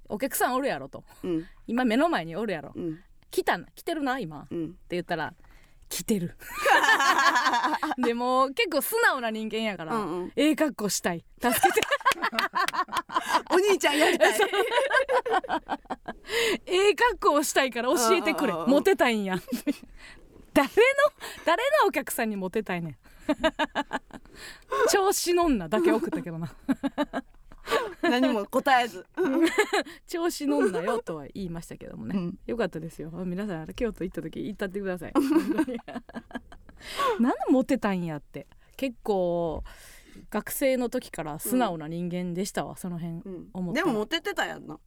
[0.09, 1.05] お客さんおるやろと。
[1.25, 1.47] うん。
[1.67, 2.73] 今目の前におるやろ。
[2.75, 3.01] うん。
[3.31, 4.43] 来たな来てるな今。
[4.43, 5.35] ってうん言ったら
[5.89, 6.37] 来てる。
[7.99, 10.33] でも結構素直な人間やから、うんうん。
[10.37, 11.25] ええ格好したい。
[11.41, 11.81] 助けて
[13.51, 14.41] お兄ちゃんやりたい。
[16.67, 19.37] ええ格好をしたいから教えてくれモテたいんや
[20.53, 20.73] 誰の
[21.45, 22.97] 誰のお客さんにモテたいねん
[24.91, 26.53] 調子のんなだけ送ったけどな
[28.03, 29.07] 何も答えず
[30.07, 35.79] 調子乗んなよとは言いましたけどもね、うんよかったですよ皆さん京都行った時行ったってください本当に
[37.21, 38.47] なんでモテたんやって
[38.77, 39.65] 結構
[40.31, 43.49] 学生の時から素直な人間でしたわ、その辺うん。
[43.53, 44.79] 思ったでもモテてたやんな。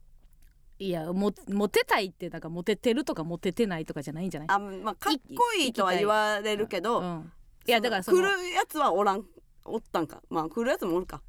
[0.78, 4.48] いやモモテたいってなんかモテてるとかモテてないとかじゃないんじゃない？
[4.50, 7.32] あまあかっこいいとは言われるけど、うん、
[7.66, 9.24] いやだからその来るやつはおらん
[9.66, 10.22] おったんか。
[10.30, 11.20] まあ来るやつもおるか。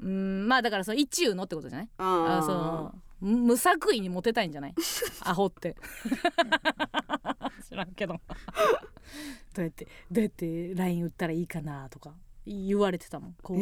[0.00, 1.88] うんまあだからその一流のってことじゃない？
[1.96, 4.74] ああそのむ無作為にモテたいんじゃない？
[5.24, 5.74] アホって。
[7.66, 8.14] 知らんけど。
[9.54, 12.12] どうやってどうやって LINE 売ったらいいかなとか
[12.48, 13.34] 言われてたもん。
[13.42, 13.60] 高校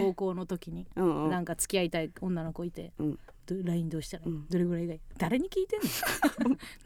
[0.00, 1.30] 高校の時に、うんうん。
[1.30, 3.18] なんか付き合いたい女の子いて、うん。
[3.46, 4.24] ど LINE どうしたら？
[4.24, 4.48] いい、うん。
[4.48, 5.00] どれぐらいがいい？
[5.18, 5.80] 誰に聞いてん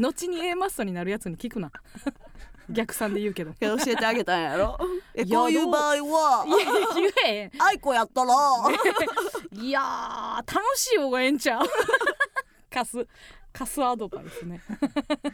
[0.03, 0.09] の？
[0.11, 1.71] 後に A マストになるやつに聞くな。
[2.71, 3.53] 逆算で言うけど。
[3.61, 4.77] 教えてあげたんやろ？
[5.15, 6.45] えこういう場合は？
[7.59, 8.35] 愛子やったら？
[9.63, 11.67] いやー楽しい方がええんちゃう？
[12.71, 13.07] 貸す
[13.53, 14.61] 貸すアドバイスね。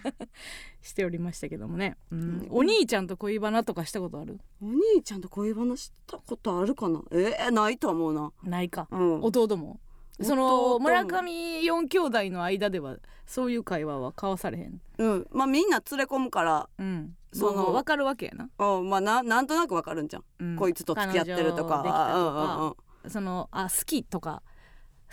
[0.81, 2.21] しておりましたけどもね、うん。
[2.21, 2.47] うん。
[2.51, 4.39] お兄ちゃんと恋バナとかしたことある？
[4.63, 7.03] お兄ちゃんと恋バナしたことあるかな？
[7.11, 8.33] えー、ないと思うな。
[8.43, 9.23] ないか、うん。
[9.23, 9.81] 弟も？
[10.21, 12.97] そ弟のも村上四兄弟の間では
[13.27, 14.81] そういう会話は交わされへん？
[14.99, 15.27] うん。
[15.33, 17.17] まあみんな連れ込むからうん。
[17.33, 18.89] そのその分かるわけやな、うん。
[18.89, 20.57] まあななんとなくわかるんじゃん、うん。
[20.57, 21.79] こいつと付き合ってるとか。
[21.79, 22.17] とか。
[22.17, 23.11] うんうんうん。
[23.11, 24.43] そのあ好きとか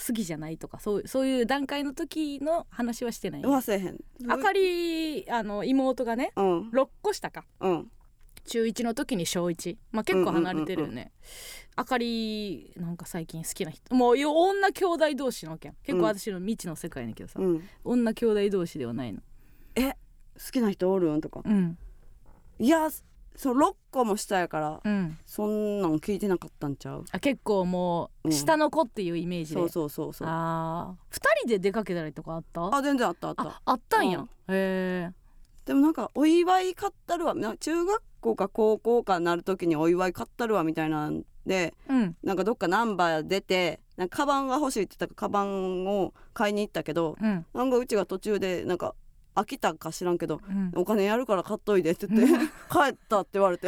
[0.05, 3.41] 好きじゃないとかそうそういう段階の時の話はしてない。
[3.41, 3.97] 忘れへん。
[4.29, 6.69] あかりあの妹がねうん。
[6.69, 7.45] 6個下か。
[7.59, 7.91] うん。
[8.43, 11.11] 中1の時に小1まあ結構離れてるよね、
[11.75, 13.93] あかりなんか最近好きな人。
[13.93, 15.75] もうよ女兄弟同士なわけやん。
[15.83, 17.63] 結構私の未知の世界やねんけどさ、うん。
[17.83, 19.21] 女兄弟同士ではないの。
[19.75, 21.41] 好きな人おるんとか。
[21.45, 21.77] うん。
[22.57, 22.89] いや
[23.35, 25.17] そう6個も下やからうん。
[25.25, 27.05] そんなん聞いてなかったんちゃう？
[27.11, 28.33] あ結構もううん。
[28.33, 30.27] 下の子っていうイメージで、そうそうそうそう。
[30.27, 31.17] ああー。
[31.17, 32.81] 2人で出かけたりとかあった？
[32.81, 33.43] 全然あったあった。
[33.43, 34.25] ああったんや、うん。
[34.25, 35.11] へえ
[35.65, 37.33] でもなんかお祝い買ったるわ。
[37.33, 42.15] な中学校か高校かなる時にお祝い買ったるわみたいなんでうん。
[42.23, 47.45] なんかどっかナンバー出てなんかカバンが欲しいって言ったからカバンを買いに行ったけどうん。
[47.53, 48.95] なんかうちが途中でなんか
[49.35, 52.35] 飽きたか知らんけどうんお金やるから買っといでって言って
[52.69, 53.67] 帰ったって言われて。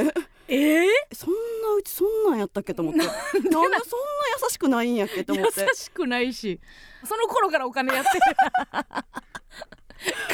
[0.50, 2.74] えー、えそんなうちそんなんやったっけ？
[2.74, 3.00] と思って。
[3.00, 3.14] なんで
[3.52, 5.24] そんな優しくないんやっけ？
[5.24, 5.62] と思って。
[5.64, 6.60] 優しくないし。
[7.06, 8.22] その頃からお金やってる。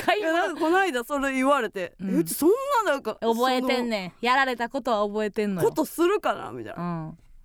[0.03, 2.49] 買 いいやなん物かこの間それ言われて、うんえうちそん
[2.85, 5.69] ななんか覚えてんねねんやられたことは覚えてんのよ。
[5.69, 6.81] ことするかなみたいな、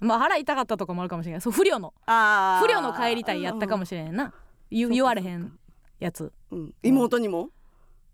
[0.01, 0.09] うん。
[0.09, 1.93] まあ腹痛かったとかもあるかもしれないそう不良の。
[2.07, 2.67] あー。
[2.67, 4.33] 不良の帰りたいやったかもしれんな。
[4.71, 5.59] 言言われへん
[6.01, 6.33] やつ。
[6.51, 7.51] うん、妹にも？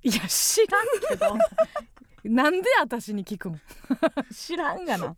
[0.03, 1.36] いや知らんけど。
[2.24, 3.61] なんで私に聞くん
[4.34, 5.16] 知らんがな。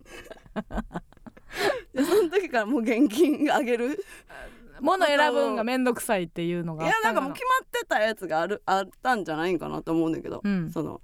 [1.93, 4.03] でその時からもう現金あげる？
[4.81, 10.71] 物選ぶんがめんどくさいっていうのいがあったんかやなんかもう決まってたやつがあるあったんじゃないんかなと思うんだけど、うん。
[10.71, 11.01] その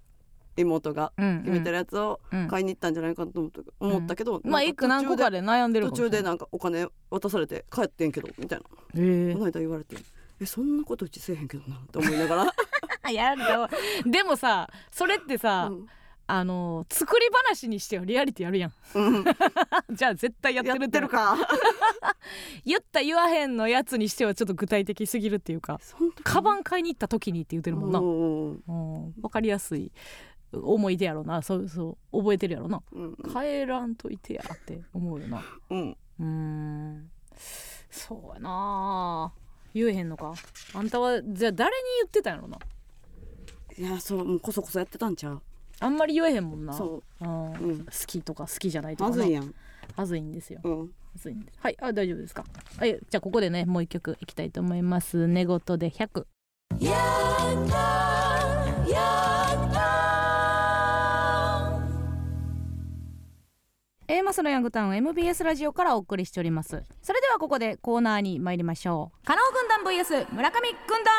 [0.58, 2.48] 妹がうん決めてるやつをうん。
[2.48, 8.66] 買いに行ったんじゃないかと思った,、思ったけど、まあ一個何個かでで悩んでるか途中でなんかお金渡されて帰ってんけどみたいな。
[8.96, 9.34] え。
[9.34, 9.96] この間言われて
[10.42, 12.79] えそんなことうちせえへんけどなって思いながら、え
[13.12, 13.70] やられたわ
[14.06, 15.88] でもさそれってさ、うん。
[16.32, 18.72] あの作り話にしてはリアリティあるやん。
[18.94, 19.24] うん。
[19.92, 21.02] じゃあ絶対やってやるって。
[21.02, 21.36] るか。
[22.64, 25.80] 言った言わへんのやつにしてはちょっと具体的すぎるっていうか。
[26.24, 28.00] カバン買いに行った時にって言ってるもんな、
[29.22, 29.92] 分かりやすい
[30.54, 31.42] 思い出やろな。
[31.42, 32.84] そうそう覚えてるやろな。
[32.92, 33.16] うん。
[33.34, 35.44] 帰らんといてやって思うよな。
[35.72, 35.98] うん。
[36.20, 37.10] うーん。
[37.90, 39.34] そうやな。
[39.74, 40.34] 言えへんのか。
[40.76, 42.60] あんたはじゃあ誰に言ってたんやろな？
[43.80, 45.42] いやそうもうこそこそやってたんちゃう？
[45.80, 46.74] あんまり言えへんもんな。
[46.74, 47.24] そう。
[47.26, 47.86] んうん。
[47.86, 49.16] 好きとか好きじゃないとかな。
[49.16, 49.56] まずいやん。
[49.96, 50.60] はずいんですよ。
[50.66, 50.80] うん。
[50.82, 51.58] はずいんです。
[51.62, 51.78] はい。
[51.80, 52.44] あ大丈夫ですか？
[52.78, 53.00] はい。
[53.10, 55.28] じゃあここでねもう一曲いきたいと思います。
[55.28, 56.26] 寝言で100
[64.10, 66.84] A マスのヤングタウン MBS ラジオからお送りしております。
[67.02, 69.26] それではここでコーナーに参りましょう。
[69.26, 71.14] 加納軍団 VS 村上軍団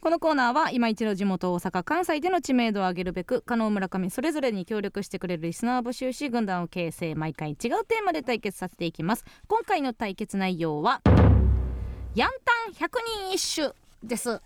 [0.00, 9.26] このコーナーは今一度地元大阪関西での知名度を上げるべく加納村上それぞれに協力してくれるリスナーを募集し軍団を形成毎回違うテーマで対決させていきます。
[9.46, 11.02] 今回の対決内容は
[12.14, 12.98] ヤンタン百
[13.28, 14.40] 人一首です。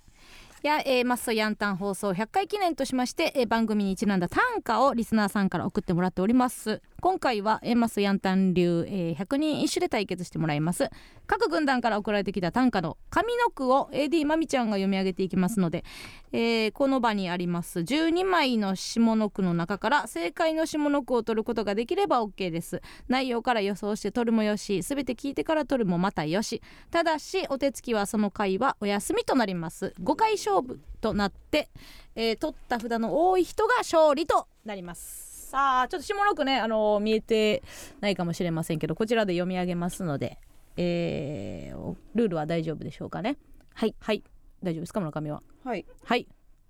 [0.67, 6.81] や、えーマッソヤンタン放送100回記念としまして、えー番組にちなんだ短歌をリスナーさんから送ってもらっております。
[7.03, 10.89] 今回は、えーマッソヤンタン流、えー100人一首で対決してもらいます。
[11.27, 15.85] 各軍団から送られてきた短歌の上の句を AD まみちゃんが読み上げていきますので、
[16.33, 22.81] えーこの場にあります12枚の下の句の中から正解の下の句を取ることができれば OK です。
[23.09, 26.63] 内容から予想して取るもよし全て聞いてから取るもまたよし。
[26.91, 29.93] ただしお手つきはその回はお休みとなります。
[30.03, 31.69] 5回勝負となって、
[32.15, 35.49] えー取った札の多い人が勝利となります。
[35.51, 37.63] さあちょっと下の句ね、あのー見えて
[38.01, 40.39] ないかもしれませんけどこちらで読み上げますので、
[40.77, 43.37] えーおルールは大丈夫でしょうかね。
[43.75, 44.23] はいはい。
[44.63, 45.43] 大丈夫ですか村上は？
[45.65, 45.85] はい。
[46.05, 46.27] はい。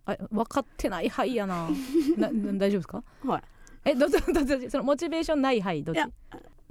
[0.07, 1.09] あ分かってない。
[1.09, 1.69] はいやな。
[2.19, 3.03] なな大丈夫ですか？
[3.25, 3.43] はい。
[3.87, 6.01] えどどどどそのモチベーションないはいどっち？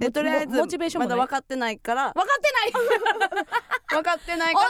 [0.00, 2.12] えとりあえずモチベーションまだ分かってないから。
[2.12, 3.44] 分かってない。
[3.90, 4.68] 分かってないおんね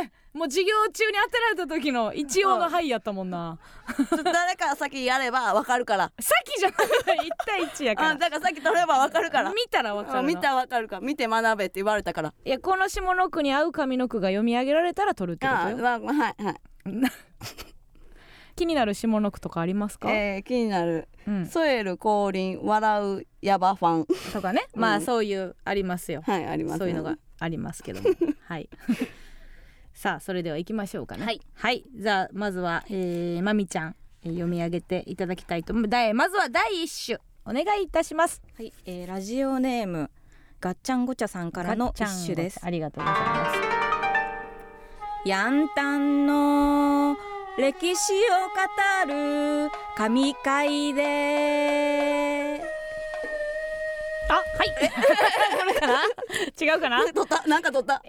[0.00, 3.58] んねんもう授業中に当てられた時の一応のはいやったもんな。
[4.22, 6.12] ら誰か先やれば分かるから。
[6.20, 7.26] さっきじゃない。
[7.26, 8.08] 1対1やから。
[8.10, 9.50] あだから先取れば分かるから。
[9.50, 10.28] 見たら分かるな。
[10.28, 11.00] 見たら分かるから。
[11.00, 12.34] 見て学べって言われたから。
[12.44, 15.78] いやこの下の句に合う上の句が読み上げられたら取るってことよ。
[15.78, 16.60] あまあまあはいはい。
[18.56, 21.08] 気になる下の句とかありますか、えー、気になる。
[21.26, 24.06] うん、ソエル降臨笑うヤバファン。
[24.34, 24.94] とかね、まうん。
[24.96, 26.20] あそういうありますよ。
[26.26, 28.10] はいありますねそういうのがありますけども。
[28.44, 28.68] はい
[29.96, 31.24] さあそれでは行きましょうかね。
[31.54, 38.42] はい、じゃあまずは、えー、まみちゃん、えー読み上げていただきたいと思いまずは第一首お願いいたします。
[38.58, 40.10] はい、えーラジオネーム
[40.60, 42.60] ガッチャンゴチャさんからの一首です。
[42.62, 43.58] ありがとうございます。
[45.24, 47.16] ヤンタンの
[47.56, 48.16] 歴史を
[49.06, 52.62] 語る神回で。
[54.28, 54.68] あはい。
[55.56, 56.02] これ かな？
[56.60, 57.02] 違うかな？
[57.14, 57.48] 取った。
[57.48, 58.02] なんか取った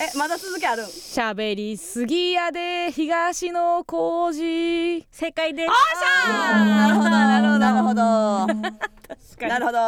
[0.00, 0.86] えまだ続きあるん？
[0.86, 5.70] 喋りすぎやで東野工事正解です。
[6.28, 7.58] なるほどなるほど。
[7.58, 8.70] なるほど。
[9.08, 9.78] 確かなるほど。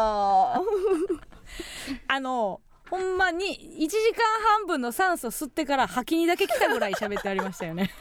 [2.07, 3.47] あのほんまに
[3.81, 4.23] 1時間
[4.59, 7.91] 半分の酸素吸ってから吐きにだけ来たぐらい喋ってありましたよね。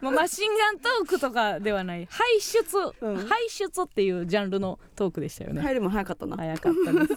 [0.00, 2.06] もうマシンガントークとかではない。
[2.08, 2.62] 排出、
[3.00, 3.16] うん。
[3.26, 6.36] 排出っていうジャンルのトークでしたよね、入りも早かったな。
[6.36, 7.16] 早かったです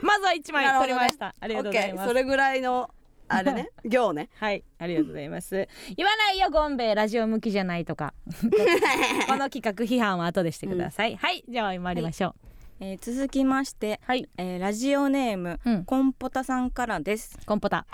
[0.00, 2.08] まずは1枚取りました、ありがとうございます。
[2.08, 2.90] それぐらいの
[3.28, 3.68] あれね。
[3.84, 4.30] 行ね。
[4.36, 5.68] はい、ありがとうございます。
[5.96, 8.14] 言わないよ、ゴンベイ、ラジオ向きじゃないとか。
[9.28, 11.16] この企画批判は後でしてください。
[11.16, 12.34] はい、じゃあ、参りましょう。
[12.80, 15.84] えー続きまして、はい、えーラジオネーム、うん。
[15.84, 17.38] コンポタさんからです。
[17.44, 17.86] コンポタ。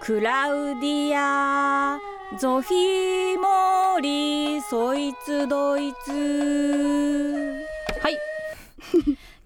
[0.00, 1.98] クラウディア
[2.38, 7.64] ゾフィモリそいつどいつ。
[8.00, 8.18] はい。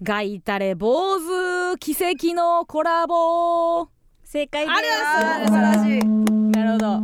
[0.03, 3.87] ガイタレ坊主奇跡のコラボ。
[4.25, 4.79] 正解ですあ
[5.45, 7.01] 素晴らしいなるほど。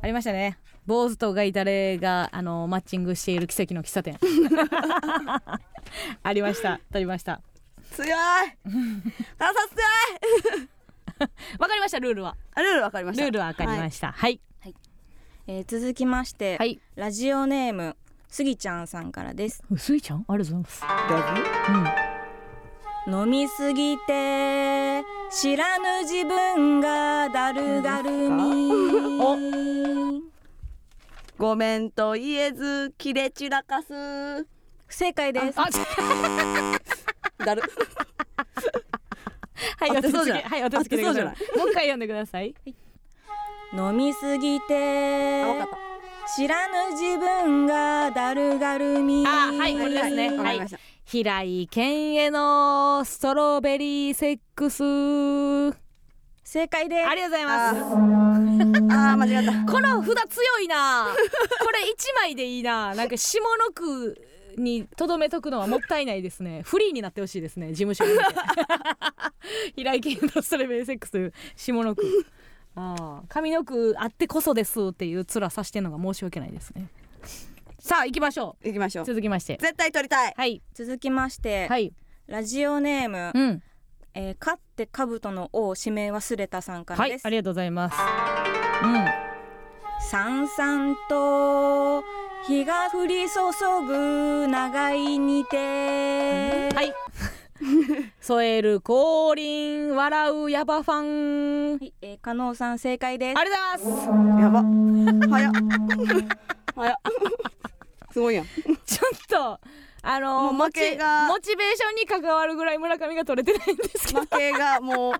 [0.00, 0.56] ありましたね。
[0.86, 4.16] 坊主とガイタレがあのマッチングしている奇跡の喫茶店。
[6.22, 6.78] ありました。
[6.92, 7.40] 取りました。
[7.90, 8.54] 強い腹立
[9.68, 9.82] つ強
[11.26, 11.26] い
[11.58, 11.98] わかりました？
[11.98, 12.36] ルールは。
[12.54, 14.12] あルールわかりましたルールはわかりました。
[14.12, 14.40] はい。
[15.48, 16.80] えー続きまして、はい。
[16.94, 17.96] ラジオネーム
[18.28, 22.09] スギちゃんさんからですスイちゃん、ありがとうございます。
[23.06, 23.14] うん。
[23.14, 30.22] 飲みすぎて知らぬ自分がだるがるみ
[31.38, 34.46] ごめんと言えず切れ散らかす。
[34.86, 35.54] 不正解です。
[35.56, 35.68] あ、
[37.44, 37.62] だる。
[39.78, 41.24] はい、合ってそうじゃないはい、お手つきでください？
[41.24, 41.34] もう
[41.70, 42.54] 一回読んでください。
[43.72, 45.66] 飲みすぎあて
[46.36, 50.36] 知らぬ自分がだるがるみあはいこれですね。
[50.36, 50.78] わかりました
[51.10, 55.76] 平井健へのストロベリーセックス。
[56.44, 57.08] 正解です。
[57.08, 58.94] ありがとうございます。
[58.94, 59.72] ああ間違った。
[59.72, 61.08] この札強いな。
[61.08, 62.94] これ一枚でいいな。
[62.94, 64.24] なんか下の句
[64.56, 66.62] にとどめとくのはもったいないですね。
[66.62, 68.12] フリーになってほしいですね事務所に。
[69.74, 72.04] 平井堅のストロベリーセックス下の句。
[72.76, 76.86] ああ上の句あってこそですっていう面さしてるのが申し訳ないですね。
[77.90, 78.68] さあ行きましょう。
[78.68, 79.04] 行きましょう。
[79.04, 79.58] 続きまして。
[79.60, 80.34] 絶対取りたい。
[80.36, 80.62] はい。
[80.74, 81.92] 続きまして、はい。
[82.28, 83.62] ラジオネーム、うん。
[84.14, 87.96] えー、かって兜の王指名忘れたさんからはい、ありがとうございます。
[88.84, 90.08] うん。
[90.08, 92.04] さんさんと
[92.46, 93.40] 日が降り注
[93.84, 96.76] ぐ長いにて、うん。
[96.76, 96.94] はい。
[98.22, 101.72] 添える降臨笑うヤバファン。
[101.72, 103.36] はい、えー、加納さん正解です。
[103.36, 104.42] ありがとうございます。
[104.42, 104.62] やば。
[105.28, 105.52] 早っ。
[106.76, 106.96] 早っ。
[108.12, 108.46] すごいやん。
[108.46, 109.60] ちょっと
[110.02, 111.26] あのー、負けが。
[111.28, 114.20] モチベーションに関わるぐらい村上が取れてないんですけど。
[114.20, 115.14] 負けがもう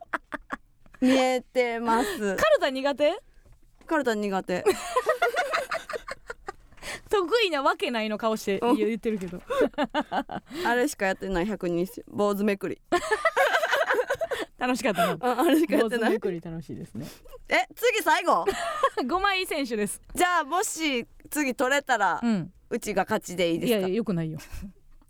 [1.00, 2.36] 見えてます。
[2.36, 3.18] カルタ苦手？
[3.86, 4.64] カルタ苦手。
[7.10, 9.42] 得意なわけないの顔して言ってるけど。
[10.64, 11.46] あれしかやってない。
[11.46, 12.80] 100人坊主めくり。
[14.58, 16.10] 楽しかったああれしかやってない。
[16.12, 17.06] めくり楽しいですね。
[17.48, 18.44] え次最後。
[19.02, 20.00] 5枚選手です。
[20.14, 23.78] じゃあもし次取れたら、うん、うちが勝ちでいいですか？
[23.78, 24.38] いやいやよくないよ。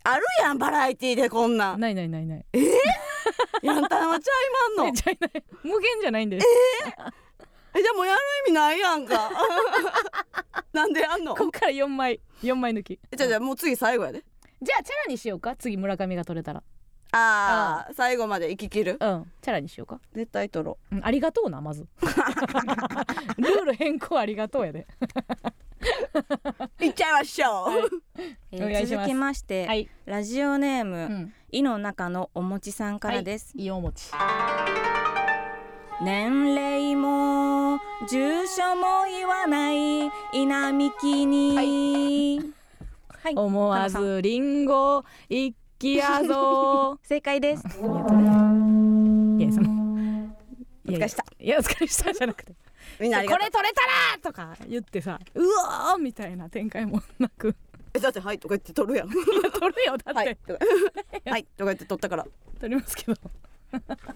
[0.03, 1.77] あるやんバラエティーでこんな。
[1.77, 2.45] ないないないない。
[2.53, 2.65] えー、
[3.63, 4.93] やんたんはちゃいまんの？
[4.97, 5.43] ちゃいない。
[5.63, 6.47] 無限じゃないんです。
[6.87, 9.29] えー、えじゃもうやる意味ないやんか。
[10.73, 11.35] なんでやんの？
[11.35, 12.99] こっから4枚4枚抜き。
[13.15, 14.23] じゃじゃもう次最後やで。
[14.61, 15.55] じゃあチャラにしようか？
[15.55, 16.63] 次村上が取れたら。
[17.13, 18.97] ああ最後まで生ききる？
[18.99, 19.31] うん。
[19.41, 19.99] チャラにしようか。
[20.13, 21.85] 絶対取ろう、うん、ありがとうなまず。
[23.37, 24.87] ルール変更ありがとうやで。
[26.79, 27.89] いっちゃいましょう、
[28.51, 33.65] えーし続きまして、はい、ラジオネーム、うん、胃の中のおもちさんからです、い。
[33.65, 34.11] いおち。
[36.01, 37.79] 年齢も
[38.09, 42.53] 住所も言わない稲きに、
[43.07, 43.35] はい。
[43.35, 46.99] 思わ田中んずリンゴ一気やぞ。
[47.03, 47.63] 正解です。
[47.63, 49.43] い。
[49.43, 49.81] やその
[50.85, 51.07] いやいや
[51.39, 52.53] いやお疲れしたじゃなくて。
[52.99, 57.55] みんなこれ取れたらとか言ってさうわーみたいな展開もなく。
[57.93, 59.09] えだってはいとか言って取るやん。
[59.11, 60.13] 取るよだって。
[60.13, 60.65] はいとか。
[61.65, 62.25] 言って取ったから。
[62.59, 63.15] 取りますけど。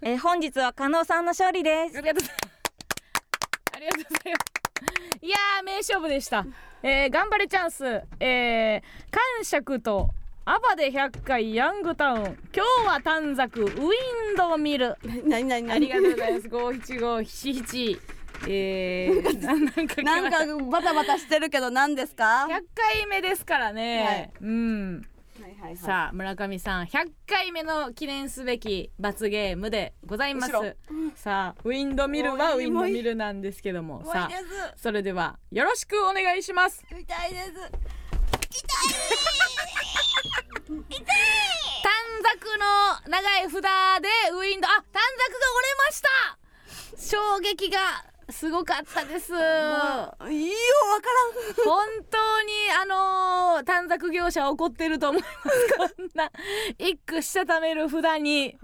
[0.01, 1.97] え本日は加納さんの勝利です。
[1.97, 2.55] ありがとうございます。
[3.85, 4.45] います。
[5.21, 6.45] や名勝負でした、
[6.83, 7.85] えー、頑張れチャンス。
[8.19, 10.09] えー、感触と
[10.45, 12.23] アバで百回ヤングタウン。
[12.23, 14.95] 今日は短冊ウィンドウ見る
[15.25, 15.71] なになに？
[15.71, 16.49] ありがとうございます。
[16.49, 17.99] 五七五七七
[18.47, 25.07] えー、 なんかなんかバタバタしてるけど何ですか？100回目ですからね、うん、
[25.75, 30.51] さあ村上さん100回目の記念すべき罰ゲームでございます、
[31.15, 34.03] さあウィンドミルはウィンドミルなんですけども。
[34.05, 36.83] さあそれではよろしくお願いします。
[36.89, 37.15] 痛いです。
[37.15, 37.61] 痛い。
[40.89, 41.05] 痛い。
[41.83, 43.59] 短冊の長い札で
[44.33, 46.45] ウィンドあ短冊が折れました。
[46.97, 49.49] 衝撃がすごかったです、いいよわ
[50.19, 51.65] からん。
[51.65, 52.51] 本当に
[52.81, 55.95] あのー、短冊業者怒ってると思います。
[55.95, 56.31] こんな
[56.77, 58.57] 一句したためる札に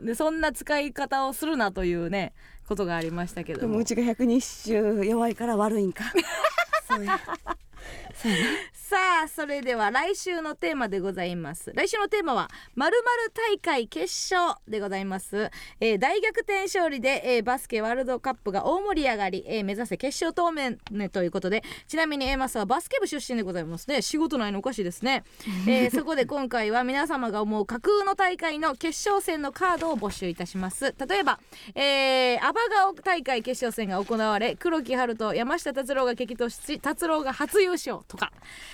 [0.00, 2.34] でそんな使い方をするなというね
[2.68, 3.78] ことがありましたけども。
[3.78, 6.04] うちが百人一弱いから悪いんか。
[6.86, 7.18] そうや
[8.72, 8.96] さ
[9.26, 11.72] あそれでは来週のテーマでございます。
[11.72, 12.96] 来週のテーマはまる
[13.32, 15.50] 大会決勝でございます、
[15.80, 24.02] えー、大逆転勝利で、えー、バスケワールドカップが大盛り上がり、えー、目指せ決勝当面、ね、ということでちなみにエマスはバスケ部出身でございますね。
[24.02, 25.22] 仕事ないのおかしいですね、
[25.68, 30.94] え そこで今回は皆様が思う架空の大会の決勝戦のカードを募集いたします。
[31.06, 31.38] 例えば、
[31.74, 38.07] えー、アバガオ大会決勝戦が行われ黒木春と山下達郎が激突し達郎が初優勝。
[38.08, 38.32] とか。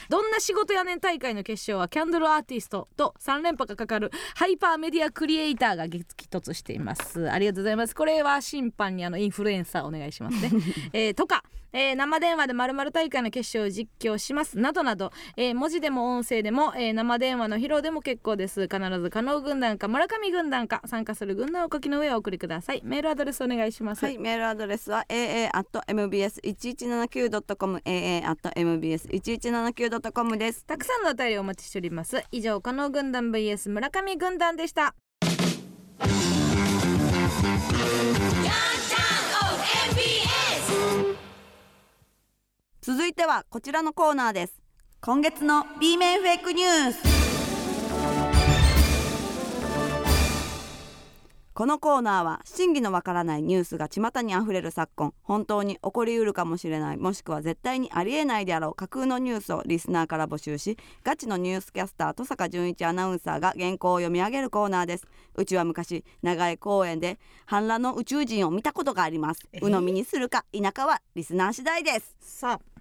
[0.08, 7.30] どんな仕事やねん大会の決勝はキャンドルアーティストと3連覇がかかるハイパーメディアクリエイターが激突しています。
[7.30, 7.94] ありがとうございます。
[7.94, 10.50] これは審判にあのインフルエンサーお願いしますね、
[10.92, 11.44] えー、とか。
[11.74, 14.56] えー、生電話でまる大会の決勝を実況します。
[14.58, 18.62] などなど、えー、文字でも音声でも、えー、生電話の披露でも結構です。
[18.62, 22.82] 必ず加納軍団か村上軍団か参加する軍団を書きの上お送りください。
[22.84, 24.04] メールアドレスお願いします。
[24.04, 30.64] はいメールアドレスは aa@mbs1179.com aa@mbs1179.com です。
[30.64, 32.22] たくさんのお便りお待ちしております。
[32.30, 34.94] 以上加納軍団 vs 村上軍団でした。
[42.86, 44.60] 続いてはこちらのコーナーです。
[45.00, 46.98] 今月の B 面フェイクニュース。
[51.54, 65.06] このコーナーは真偽のわからないニュースが巷にあふれる昨今本当に起こりうるかもしれないもしくは絶対にありえないであろう架空のニュースをリスナーから募集しガチのニュースキャスター登坂淳一アナウンサーが原稿を読み上げるコーナーです。
[65.36, 69.40] うちは昔長い公園で反乱の宇宙人を見たことがあります。
[69.54, 72.16] 鵜呑みにするか田舎はリスナー次第です。
[72.20, 72.73] さあ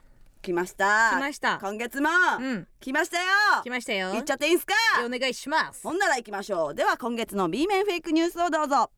[0.43, 1.11] 来ました。
[1.11, 1.57] あ来ました。
[1.61, 2.67] 今月も、うん。
[2.81, 3.23] 来ましたよ。
[3.63, 4.11] 来ましたよ。
[4.11, 4.73] 行っちゃっていいんすか？
[5.05, 5.81] お願いします。
[5.83, 6.75] ほんなら行きましょう。
[6.75, 8.91] では今月の B 面フェイクニュースをどうぞ。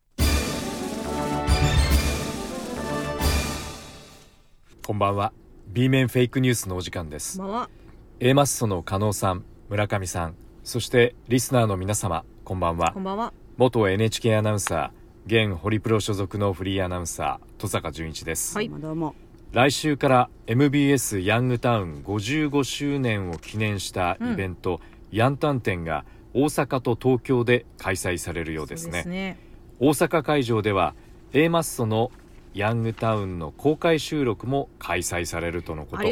[4.84, 5.32] こんばんは。
[5.68, 7.38] B 面フェイクニュースのお時間です。
[7.38, 7.70] まま
[8.18, 10.34] A マッソの加納さん村上さん
[10.64, 12.90] そしてリスナーの皆様こんばんは。
[12.92, 13.32] こんばんは。
[13.56, 18.68] 元 NHK アナウンサー現ホリプロ所属のフリーアナウンサー登坂淳一です、はい。
[18.68, 19.14] どうも
[19.56, 26.04] 来週から MBS ヤングタウン55周年を記念したイベント、ヤンタン展が
[26.34, 29.04] 大阪と東京で開催されるようですね。
[29.04, 29.38] ね。
[29.80, 30.94] 大阪会場では
[31.32, 32.10] A マッソの
[32.52, 36.02] ヤングタウンの公開収録も開催されるとのこと。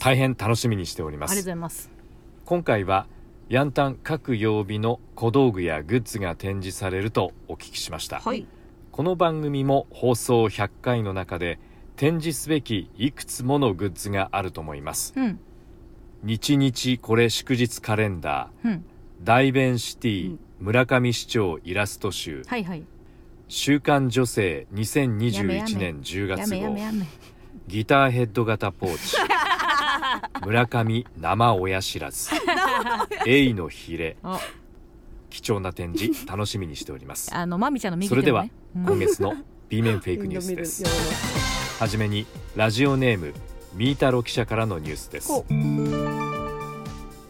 [0.00, 1.90] 大変楽しみにしております。
[2.44, 3.06] 今回は
[3.48, 8.48] ヤンタン各曜日の小道具やグッズが展示されるとお聞きしました、はい。
[8.90, 11.60] この番組も放送100回の中で
[12.00, 15.12] 展示すべきいくつものグッズがあると思います。
[15.16, 15.38] うん。
[16.22, 18.84] 日日これ祝日カレンダーうん。
[19.22, 20.38] 大弁シティ、うん。
[20.60, 22.84] 村上市長イラスト集はいはい。
[23.48, 26.74] 週刊女性やめや2021め年10や月号
[27.68, 29.18] ギターヘッド型ポーチ
[30.46, 32.30] 村上生親知らず
[33.28, 34.40] エイのヒレあ
[35.28, 37.30] 貴重な展示楽しみにしております。
[37.34, 39.34] あのまみちゃんの右手それでは今月の
[39.68, 41.39] B 面フェイクニュースです
[41.80, 42.26] はじめに
[42.56, 43.32] ラジオネーム
[43.72, 45.28] ミータロ記者からのニュースです。
[45.28, 45.46] ほ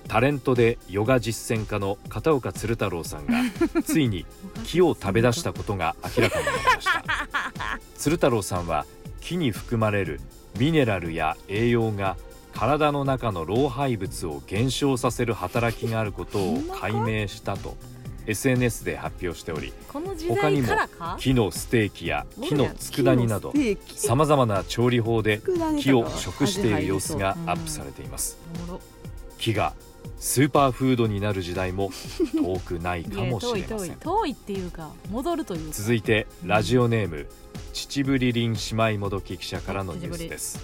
[0.08, 3.34] タレントでヨガ実践家の片岡鶴太郎さんが
[3.86, 4.26] ついに
[4.64, 7.04] 木を食べ出したことが明らかになりました。
[7.94, 8.86] 鶴太郎さんは
[9.20, 10.20] 木に含まれる
[10.58, 12.16] ミネラルや栄養が
[12.52, 17.76] 体の中の老廃物を減少させる働きがあることを解明したと
[18.26, 21.16] SNS で発表しておりこの時代からか？
[21.18, 23.52] 木のステーキや木の佃煮など
[23.86, 25.40] さまざまな調理法で
[25.80, 28.38] 木を食している様子がアップされています。
[29.38, 29.74] 木が
[30.18, 31.90] スーパーフードになる時代も
[32.36, 33.94] 遠くないかもしれません。
[33.96, 35.74] 遠いっていうか戻るというか。
[35.74, 37.26] 続いてラジオネーム
[37.72, 38.58] 秩父りりん姉
[38.92, 40.58] 妹もどき記者からのニュースです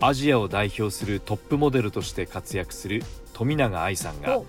[0.00, 4.46] アジアを代表するトップモデルとして活躍する富永愛さんがお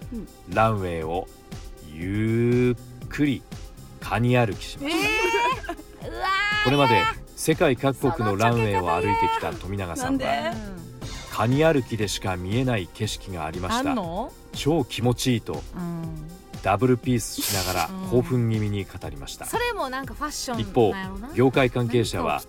[0.53, 1.27] ランウェイを
[1.93, 2.75] ゆ
[3.05, 3.41] っくり
[3.99, 4.95] カニ歩きしまし
[5.65, 5.73] た
[6.07, 6.27] うわ
[6.63, 7.01] これまで
[7.35, 10.51] 世界各国のランウェイを歩いてきた富永さんはで？
[11.31, 13.95] カニ歩きでしか見えない景色がありまあした。
[14.53, 16.27] 超気持ちいいとうん。
[16.63, 18.09] ダブルピースしながらうん。
[18.09, 19.45] 興奮気味に語りました。
[19.45, 20.93] それもなんかファッション一方
[21.35, 22.41] 業界関係者は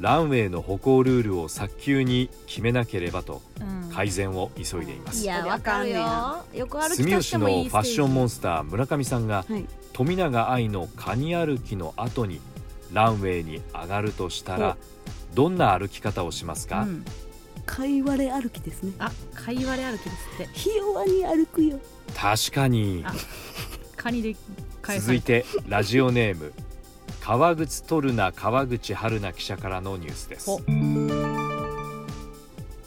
[0.00, 3.90] ランウェイの歩行ルールを早急に決めなければとうん。
[3.92, 5.22] 改善を急いでいます。
[5.22, 6.44] いやわかるよ。
[6.54, 9.66] 横歩き住吉のファッションモンススター村上さんがはい。
[9.92, 12.40] 富永愛のカニ歩きの後に
[12.92, 14.76] ランウェイに上がるとしたら
[15.34, 17.04] どんな歩き方をしますか、うん、
[17.66, 18.92] かいわれ歩きですね。
[18.98, 20.48] あかいわれ歩きですって。
[20.54, 21.78] ひ弱に歩くよ。
[22.16, 23.02] 確かに。
[23.04, 23.12] あ
[23.96, 24.34] カニで
[24.80, 26.54] 返さ続いてラジオネーム
[27.30, 30.50] 川口トルナ川口春奈記者からのニュースです。
[30.50, 30.60] ほ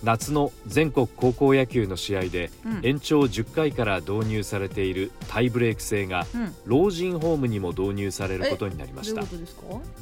[0.03, 2.81] 夏の全国高校野球の試合でうん。
[2.83, 6.55] 延長10回から導入されているタイブレーク制がうん。
[6.65, 9.23] 老人ホームにも導入されることになりました。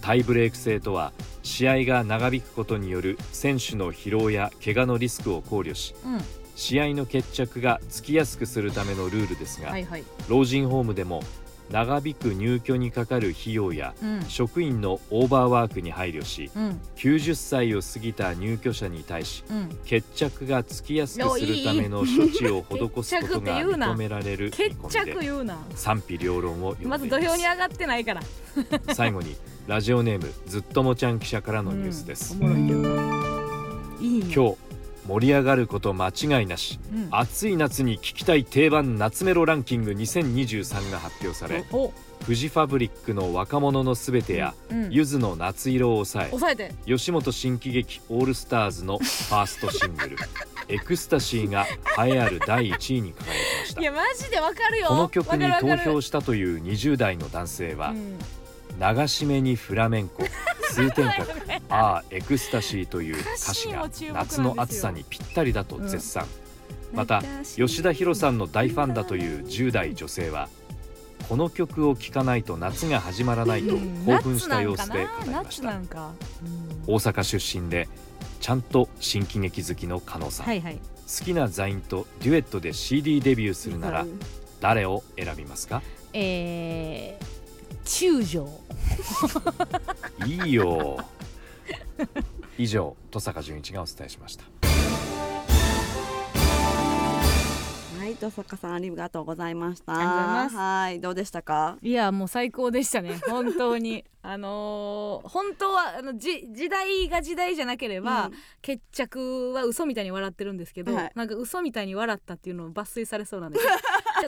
[0.02, 1.12] タイブレーク制とは
[1.44, 6.22] 試合が長引くことによる選手の疲労や怪我のリスクを考慮しうん。
[6.56, 10.04] 試合の決着がつきやすくするためのルールですが、はいはい。
[10.28, 11.22] 老人ホームでも
[11.72, 14.26] 長引く入居にかかる費用やうん。
[14.28, 16.82] 職員のオーバーワークに配慮しうん。
[16.96, 19.70] 90歳を過ぎた入居者に対しうん。
[19.86, 25.58] 決着がつきやすくするための処置を施すことが認められる見決着言うな。
[25.76, 28.22] 賛否両論をまず土俵に上がってないから。
[28.94, 29.36] 最後に
[29.68, 32.36] ラジオネームずっともちゃん記者からのニュースです、
[34.02, 34.71] いい今日
[35.08, 36.80] 盛り上がること間違いなし。
[36.94, 37.08] うん。
[37.12, 41.92] 暑い夏に聴きたい定番夏メロランキング2023が発表されお
[42.24, 46.74] フジファブリックの若者のすべてやうんゆずの夏色を抑え抑えて。
[46.86, 50.18] 吉本新喜劇オールスターズのファーストシングル
[50.70, 51.66] 「エクスタシー」が
[51.98, 53.26] 栄えある第1位に輝き
[53.62, 53.82] ました。
[53.82, 54.88] いやマジでわかるよ。
[54.90, 58.18] この曲に投票したという20代の男性はうん
[58.82, 60.24] 流し目にフラメンコ。
[60.72, 61.32] 通天閣。
[61.70, 66.26] ああエクスタシーという歌詞が夏の暑さにぴったりだと絶賛、
[66.94, 67.22] また
[67.56, 70.48] 吉田博さんの大ファンだという10代女性は
[71.28, 73.76] この曲を聴かないと夏が始まらないと
[74.06, 75.68] 興奮した様子で語りま夏した。
[75.68, 76.12] なんか。
[76.88, 77.88] 大阪出身で
[78.40, 80.76] ちゃんと新喜劇好きの加納さん、はいはい。
[80.76, 84.06] 好きな座員とデュエットで CD デビューするなら
[84.62, 85.82] 誰を選びますか？
[86.14, 87.41] えー、
[87.86, 88.48] 中将。
[90.26, 90.98] いいよ。
[92.58, 94.71] 以上登坂淳一がお伝えしました。
[98.22, 99.94] はい登坂さんありがとうございました。
[99.94, 101.78] はいどうでしたか？
[101.82, 103.20] いやもう最高でしたね。
[103.28, 104.06] 本当に。
[104.24, 108.34] あのー本当はあのじ時代が時代じゃなければ、うん。
[108.62, 111.12] 決着は嘘みたいに笑ってるんですけど、はい。
[111.16, 113.66] なんか嘘みたいに笑ったっていうのを抜粋されそうなんで ちょ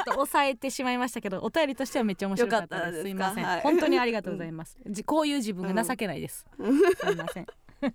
[0.02, 3.02] っと抑えてしまいましたけどお便りとしてはめっちゃ面白かったです。
[3.04, 3.62] すいません、はい。
[3.62, 7.46] 本当にありがとうございます、じこういう自分が情けないです、すいません。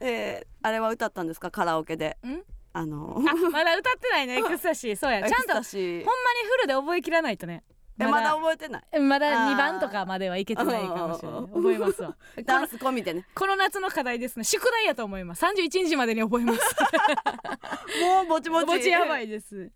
[0.00, 1.50] えー、あれは歌ったんですか？
[1.52, 2.18] カラオケで。
[2.26, 2.40] ん？
[2.72, 3.16] あの。
[3.18, 3.20] あ
[3.50, 4.38] まだ歌ってないね。
[4.40, 4.96] エクスタシー。
[4.96, 5.20] そうや。
[5.20, 7.62] ちゃんとほんまにしフルで覚えきらないとね。
[8.00, 8.98] えまだ覚えてない？
[9.00, 9.54] まだあー。
[9.54, 12.16] 2番とかまではいけてないかもしれない覚えますわ。
[12.44, 13.26] ダンス込みでね。
[13.34, 14.44] この夏の課題ですね。
[14.44, 15.44] 宿題やと思います。
[15.44, 16.60] 31日までに覚えます。
[18.02, 18.66] もうぼちぼち。
[18.66, 19.70] ぼちやばいです。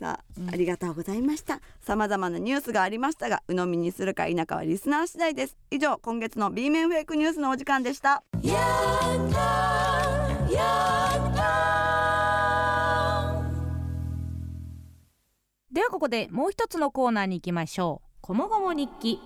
[0.00, 0.48] さあ、うん。
[0.48, 1.60] ありがとうございました。
[1.82, 5.56] さまざまなニュースがありましたが鵜呑みにするか否かはリスナー次第です。
[5.70, 8.22] 以上今月の B 面フェイクニュースのお時間でした
[15.72, 18.08] ではここでもう一つのコーナーに行きましょう。
[18.20, 19.18] こもごも日記。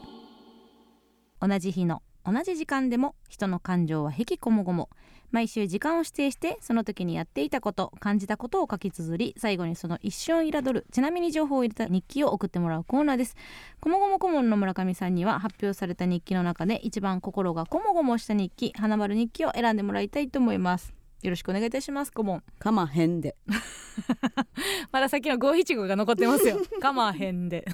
[1.41, 4.89] 同じ日の同じ時間でも人の感情は引きこもごも。
[5.33, 13.35] 毎週時間を指定してその時にやっていたこと感じたことを書き綴り最後にその一瞬を彩るちなみに情報を入れた日記を送ってもらうコーナーです。
[13.81, 20.95] こもごも顧問の村上さんには発表された日記の中で一番心がこもごもした日記花丸日記を選んでもらいたいと思います。
[21.23, 23.37] よろしくお願いいたします顧問かまへんで
[24.93, 26.61] まださっきの五七五が残ってますよ。
[26.81, 27.65] かまへんで。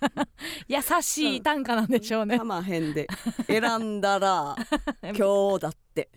[0.68, 2.44] 優しい短歌なんでしょうねか。
[2.44, 3.06] まへんで
[3.46, 4.56] 選んだら
[5.02, 6.10] 今日だって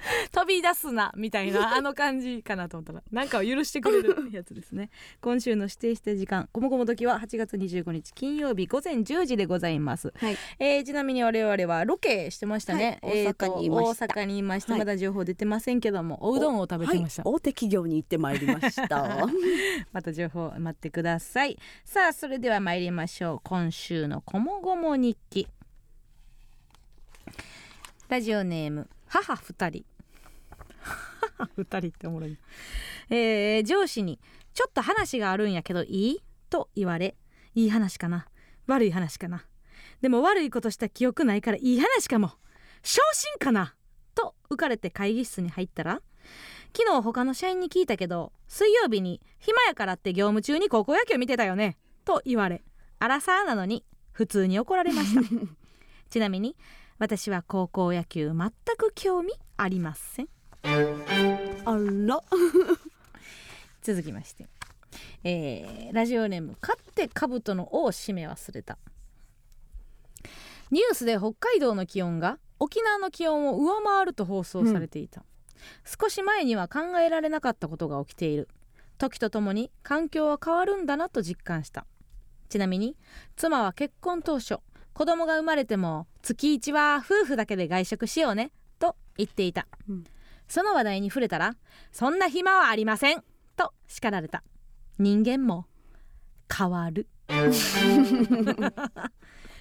[0.32, 4.90] 飛び出すなみたいなあの感じかなと思ったら、なんかを許してくれるやつですね。
[5.20, 10.12] 今週の指定した時間、こもこも時は8月25日金曜日午前10時でございます。
[10.16, 10.36] はい。
[10.58, 12.98] えーちなみに我々はロケしてましたね。
[13.02, 14.06] はい大阪にいました。
[14.06, 14.78] 大阪にいまして、はい。
[14.80, 17.22] まだ情報出てませんけども、おうどんを食べてました。
[17.22, 19.28] はい、大手企業に行ってまいりました。
[19.92, 21.58] また情報待ってください。
[21.84, 23.40] さあそれでは参りましょう。
[23.44, 25.46] 今週のこもごも日記。
[28.08, 29.84] ラジオネーム母二人
[31.38, 32.30] 母 二人っておもろい。
[32.32, 32.36] な
[33.10, 34.18] えー上司に
[34.54, 36.22] ちょっと話があるんやけどいい？
[36.48, 37.16] と言われ
[37.54, 38.26] いい話かな
[38.66, 39.44] 悪い話かな
[40.00, 42.32] でも悪いことした記憶ないからいい話かも
[42.82, 43.74] 昇進かな？
[44.14, 46.02] と浮かれて会議室に入ったら
[46.76, 51.76] 昨日他の社員に聞いたけど水曜日に暇やからって業務中に高校野球見てたよね？
[52.04, 52.62] と言われ
[52.98, 55.20] アラサーなのに普通に怒られました
[56.10, 56.56] ちなみに
[56.98, 60.28] 私は高校野球全く興味ありません
[60.62, 62.22] あら。
[63.82, 64.46] 続きまして、
[65.24, 68.78] えーラジオネーム「勝って兜の尾を締め忘れた」
[70.70, 75.24] ニュースで北海道の気温が沖縄の気温を上回ると放送されていた、
[75.84, 78.48] 少し前には考えられなかったことが起きている。
[78.98, 81.86] 時とともに環境は変わるんだなと実感した。
[82.50, 82.96] ちなみに
[83.36, 84.58] 妻は結婚当初
[84.92, 90.04] 子供が生まれても月1は夫婦だけで外食しようねと言っていた、うん
[90.50, 91.54] その話題に触れたら
[91.92, 93.22] そんな暇はありません
[93.56, 94.42] と叱られた。
[94.98, 95.66] 人間も
[96.52, 97.06] 変わる。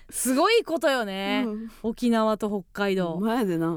[0.09, 1.71] すごいことよね、うん。
[1.83, 3.71] 沖縄と北海道、前でな、う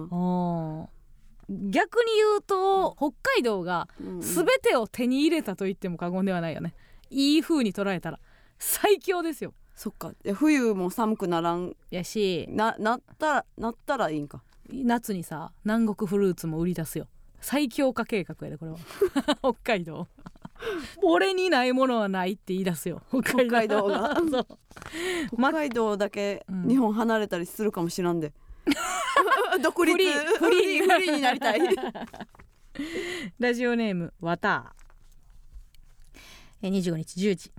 [1.52, 1.70] ん。
[1.70, 4.20] 逆に言うと北海道がうん。
[4.22, 6.74] 全てを手に入れたと言っても過言ではないよね。
[7.10, 8.18] いい風に捉えたら
[8.58, 9.52] 最強ですよ。
[9.76, 10.14] そっか。
[10.22, 11.76] で冬も寒くならん。
[11.90, 12.46] やし。
[12.48, 17.08] ななったらなったらいいんか夏にさ南国フルーツも売り出すよ。
[17.40, 18.78] 最強化計画やでこれは。
[19.42, 20.06] 北海道。
[21.02, 23.02] 俺にないものはないって言い出すよ。
[23.10, 24.16] 北海道が。
[25.36, 26.68] 北海道だけうん。
[26.68, 28.32] 日本離れたりするかもしらんで、
[29.62, 29.92] 独立。
[29.92, 30.38] フリー。
[30.38, 30.84] フリー。
[30.84, 31.60] フリーになりたい。
[33.38, 34.74] ラジオネームわた
[36.62, 37.52] えー25日10時。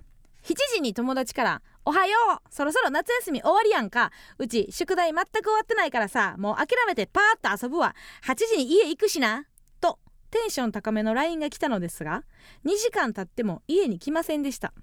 [0.43, 2.53] 7時に友達から「おはよう。
[2.53, 4.11] そろそろ夏休み終わりやんか。
[4.37, 7.95] うち宿題全く終わってないからさもう諦めてパーッと遊ぶわ。
[8.25, 9.45] 8時に家行くしな」
[9.81, 9.99] と
[10.31, 12.23] テンション高めの LINE が来たのですが
[12.65, 14.73] 2時間経っても家に来ませんでした。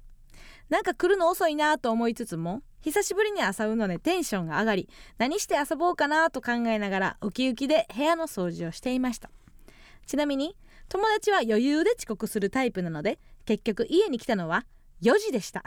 [0.69, 4.89] なんか来るの遅いなと思いつつも久しぶりに遊ぶのでテンションが上がり
[5.19, 9.31] 何して遊ぼうかなと考えながらウキウキで部屋の掃除をしていました。
[10.07, 10.57] ちなみに
[10.89, 14.65] 友達は余裕で遅刻するタイプなので結局家に来たのは
[15.03, 15.65] 4時でした。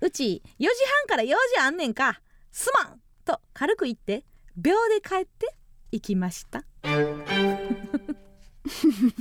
[0.00, 0.68] うち4時
[1.00, 2.20] 半から用事あんねんか。
[2.50, 3.00] すまん。
[3.24, 4.24] と軽く言って。
[4.56, 5.54] 秒で帰って
[5.90, 6.64] 行きました。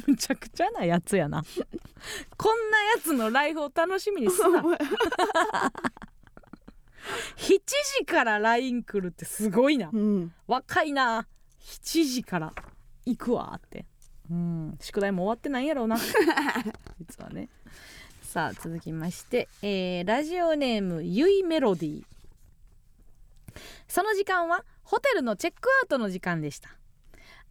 [0.08, 1.44] むちゃくちゃなやつやな。
[2.38, 4.62] こんなやつのライフを楽しみにすな。
[7.38, 7.60] 7
[8.00, 9.90] 時から LINE 来るってすごいな。
[9.92, 10.34] うん。
[10.48, 11.28] 若いな。
[11.60, 12.54] 7時から
[13.06, 13.86] 行くわって。
[14.30, 14.78] うん。
[14.80, 15.98] 宿題も終わってないんやろうな。
[17.00, 17.50] 実はね
[18.34, 22.04] さあ続きまして、えーラジオネームゆいメロディー。
[23.88, 26.72] その時間はホテルのチェックアウトの時間でした。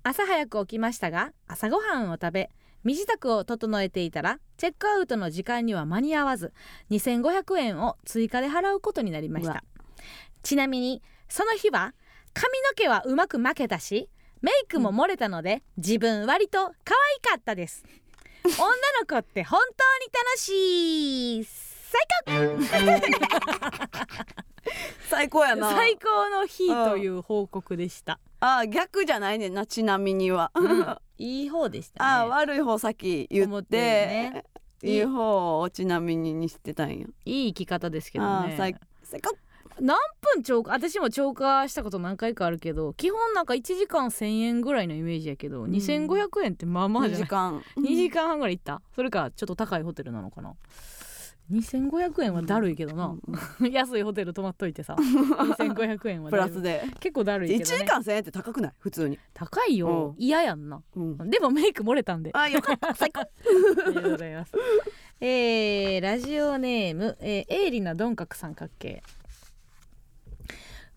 [0.02, 2.50] 朝早く起きましたが朝ごはんを食べ
[2.82, 6.52] 身支度を整えていたらチェックアウトの時間には間に合わず
[6.90, 9.62] 2500円を追加で払うことになりました。
[10.42, 11.94] ちなみにその日は
[12.34, 14.08] 髪の毛はうまく巻けたし
[14.40, 16.74] メイクも漏れたので、自分割と可愛
[17.20, 17.84] かったです
[18.44, 18.52] 女
[19.00, 19.66] の子って本当
[19.98, 21.44] に楽しい。
[21.44, 21.62] 最
[25.08, 25.68] 最高やな。
[25.68, 29.48] 高最高の日という報告でした、あ逆じゃないね。
[29.48, 30.86] んなちなみには、うん。
[31.18, 32.10] いい方でしたね。
[32.10, 34.44] あ悪い方先言っ思ってるね。
[34.80, 34.98] てい。
[34.98, 37.06] い方をちなみににしてたんや。
[37.24, 38.54] いい生き方ですけどね。
[38.56, 38.80] 最高
[39.82, 39.98] 何
[40.34, 40.70] 分超過？
[40.72, 47.22] 私も超過したこと何回かあるけど基本なんか1時間1,000円ぐらいのイメージやけど、2500円ってまあまあ2じゃない。
[47.24, 47.62] 時間。
[47.76, 48.80] 2時間半ぐらい行った。
[48.94, 50.54] それかちょっと高いホテルなのかな。
[51.50, 53.14] 2500円はだるいけどな、
[53.68, 54.94] 安いホテル泊まっといてさ。
[54.94, 56.84] 2500円はプラスで。
[57.00, 58.72] 結構だるい1けど、ね、時間1000円って高くない？
[58.78, 60.14] 普通に、高いよ。
[60.16, 60.22] うん。
[60.22, 60.80] 嫌やんな。
[60.94, 62.30] うん、でもメイク漏れたんで。
[62.32, 62.94] あよかった。
[62.94, 63.20] 最高。
[63.20, 63.26] あ
[63.88, 64.52] りがとうございます。
[65.20, 69.02] えー、ラジオネーム、えー、鋭利な鈍角三角形。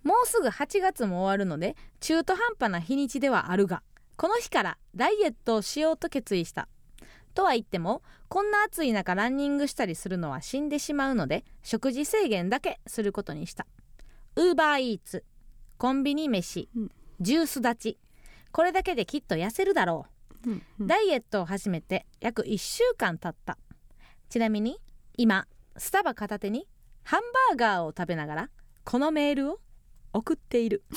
[0.06, 3.82] もうすぐ8月も終わるので中途半端な日にちではあるが
[4.18, 6.70] この日からダイエットをしようと決意した。
[7.34, 13.68] とは言ってもこんな暑い中ランニングしたりするのは死んでしまうので食事制限だけすることにした。
[14.38, 15.26] ウーバーイーツ
[15.78, 16.92] コンビニ飯、うん。
[17.20, 18.00] ジュース立ち
[18.52, 20.06] これだけできっと痩せるだろ
[20.46, 20.50] う。
[20.50, 20.88] うんうん。
[20.88, 23.58] ダイエットを始めて約1週間経った。
[24.30, 24.80] ちなみに
[25.18, 26.68] 今スタバ片手に
[27.04, 28.50] ハンバーガーを食べながら
[28.86, 29.60] このメールを
[30.16, 30.84] 送っている。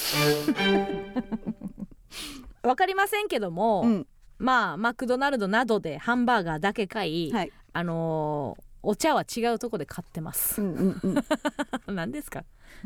[2.62, 4.07] わかりませんけども、うん。
[4.39, 7.53] まあマクドナルドなどでハンバーガーだけ買い、はい。
[7.73, 10.62] あのーお茶は違うとこで買ってます。
[10.62, 11.24] うんうんうん。
[11.95, 12.45] 何ですか？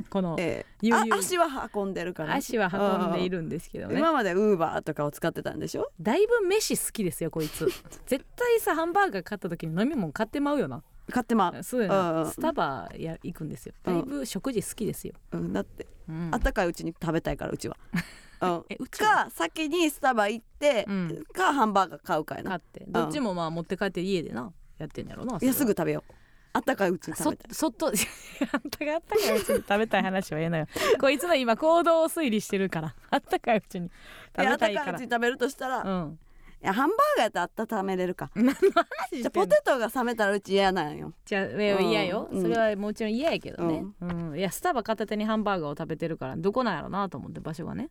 [0.09, 3.99] このえーあ足は運んでるから足は運んでいるんですけどね。
[3.99, 5.93] 今までウーバーとかを使ってたんでしょ？
[6.01, 7.69] だいぶ飯好きですよこいつ。
[8.07, 12.31] 絶対さハンバーガー買った時に飲み物買ってまうよな買ってまそうやうんうなん。
[12.31, 13.75] スタバや行くんですよ。
[13.83, 16.31] だいぶ食事好きですよ、う、うん、だってうん。
[16.33, 17.77] あったかいうちに食べたいからうちは、
[18.41, 19.25] うん、えうちは？
[19.25, 21.25] か先にスタバ行って、うん。
[21.33, 22.51] かハンバーガー買うかやな。
[22.51, 22.85] 買って。
[22.89, 26.13] どっちもまあ持って帰って家でなやってんやろなそいやすぐ食べよう。
[26.55, 27.55] あったかいうちに食そべたい。
[27.55, 30.67] そっとあんたがあったかいうちに食べたい話はええのよ。
[31.01, 33.91] こいつの今行動を推理してるからあったかいうちに
[34.37, 34.85] 食べたいから。
[34.87, 36.19] かいうちに食べるとしたら、いうん
[36.67, 38.31] やハンバーガーやったら温めれるか。
[39.13, 41.13] じゃポテトが冷めたらうち嫌なんよ。
[41.25, 42.43] じゃあえ嫌よ、うん。
[42.43, 44.39] それはもちろん嫌やけどね、うん。
[44.39, 47.91] いやスタバ片手にハンバーガーを食べてるからどこなんやろなと思って場所がね。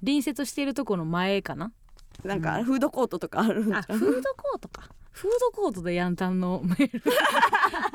[0.00, 1.72] 隣接しているところの前かな。
[2.24, 3.78] なんかフードコートとかあるんじゃん。
[3.78, 4.88] あフードコートか。
[5.10, 7.02] フードコートでヤンタンのメール。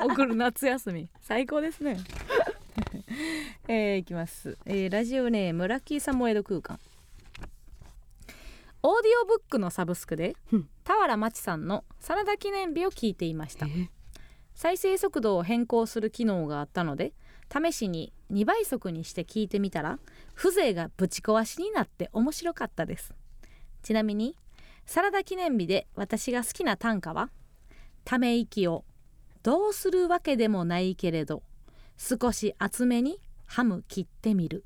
[0.12, 1.08] 送る夏休み。
[1.20, 1.98] 最高ですね。
[3.68, 6.78] えー、いきます、えーラジオネームラッキーサモエド空間
[8.86, 10.68] オーディオブックのサブスクでうん。
[10.84, 13.66] 俵真知さんのサラダ記念日を聞いていました。
[14.54, 17.14] 再生速度を変更する機能があったので
[17.50, 19.98] 試しに2倍速にして聞いてみたら
[20.34, 23.14] 風情がぶち壊しになって面白かったです。
[23.82, 24.36] ちなみに
[24.84, 27.30] サラダ記念日で私が好きな短歌は
[28.04, 28.84] ため息を
[29.42, 31.42] どうするわけでもないけれど
[31.96, 33.18] 少し厚めに
[33.54, 34.64] ハム切ってみる。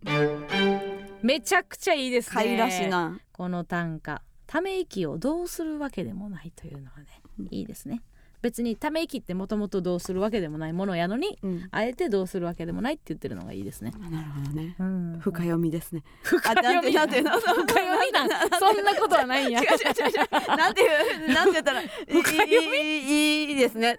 [1.22, 2.34] めちゃくちゃいいですね。
[2.34, 3.18] かいらしな。
[3.32, 4.22] この短歌。
[4.46, 7.06] ため息をどうするわけでもないというのはね
[7.50, 8.02] いいですね
[8.42, 11.68] 別にため息ってもともとどうするわけでもないものやのにうん。
[11.70, 14.74] あえてどうするわけでもないって言ってるのがいいですね、なるほどね。
[14.78, 16.02] うん、深読みですね。
[16.22, 16.96] 深読み。
[16.96, 18.28] あなんてなんて 深読みなん？
[18.58, 19.60] そんなことはないんや。
[19.60, 20.12] 違う違う違
[20.54, 20.84] うなんてい
[21.26, 21.32] う？
[21.32, 23.98] なんて言ったら いいいいいいですね。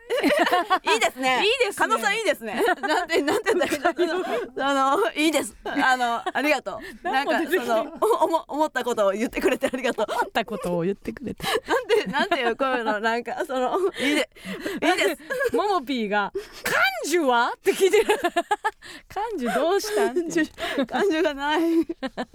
[0.83, 1.41] いいですね。
[1.43, 1.75] いいですね。
[1.75, 2.61] 加納さんいいですね。
[2.81, 5.55] なんてなんて言ったあのいいです。
[5.65, 7.07] あのありがとう。
[7.07, 10.05] なんかそのお思思ったことを言ってくれてありがとう。
[10.09, 11.43] あったことを言ってくれて。
[11.67, 12.99] なんてなんていうこういうの？
[12.99, 14.29] なんかそのいいで
[14.81, 15.15] いいで
[15.49, 16.31] すももぴーが
[16.63, 16.73] 「感
[17.05, 18.07] 受は?」って聞いてる。
[19.07, 20.11] 感受どうしたん？
[20.11, 21.21] って。
[21.23, 21.61] がない。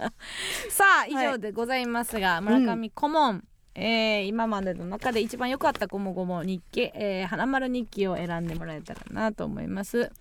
[0.69, 3.43] さあ以上でございますが、村上顧問、
[3.75, 10.11] えー今までの中で一番良かったこもごも日記、えー、花丸日記を選んでもらえたらなと思います。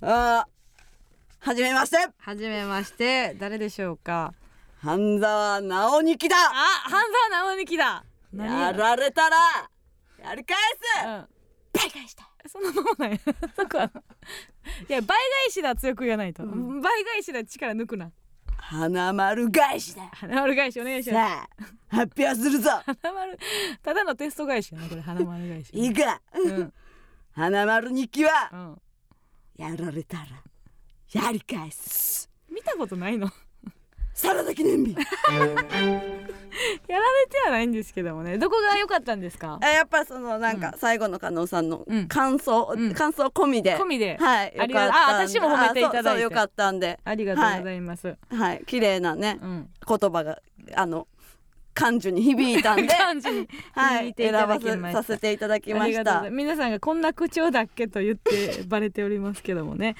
[0.00, 0.52] あー
[1.48, 1.96] はじめまして。
[2.18, 3.34] はじめまして。
[3.40, 4.32] 誰でしょうか？
[4.80, 6.36] 半沢直樹だ。
[6.36, 6.50] あ
[6.88, 8.04] 半沢直樹だ。
[8.34, 9.36] やられたら
[10.22, 11.06] やり返す。
[11.06, 11.26] うん。
[11.72, 12.28] 倍返した。
[12.48, 13.18] そんなもんない。
[13.56, 13.90] そこは。
[14.88, 16.80] いや倍返しだ強く言わないと、うん。
[16.80, 18.12] 倍返しだ力抜くな。
[18.56, 20.08] 花丸返しだ。
[20.12, 21.34] 花丸返しお願いします。
[21.34, 21.48] さ
[21.90, 22.70] あ発表するぞ。
[23.02, 23.38] 花丸
[23.82, 25.00] ただのテスト返しやなこれ。
[25.00, 25.70] 花丸返し。
[25.72, 26.20] いいか。
[26.34, 26.72] うん。
[27.32, 28.82] 花丸日記はうん。
[29.56, 30.24] やられたら
[31.12, 32.30] やり返す。
[32.50, 33.30] 見たことないの
[34.22, 34.94] サラダ記念日。
[34.94, 34.98] や
[36.98, 38.38] られてはないんですけどもね。
[38.38, 39.58] どこが良かったんですか？
[39.60, 42.06] あやっぱそのなんか最後の加納さんのうん。
[42.06, 42.94] 感想、うん。
[42.94, 43.76] 感想込みで。
[43.76, 44.16] 込みで。
[44.20, 45.14] はいありがよかったんで。
[45.24, 46.22] あ私も褒めていただいて。
[46.22, 47.00] よかったんで。
[47.04, 48.62] ありがとうございます、はい。
[48.64, 49.68] 綺麗なねうん。
[49.86, 50.38] 言葉が
[50.76, 51.08] あの
[51.74, 52.88] 感受に響いたんで。
[52.94, 55.02] 感じにはい響いていた選ばせだきました。
[55.02, 56.28] させていただきました。
[56.30, 59.96] 皆さんがこんな口調だっけと言ってバレておりますけどもね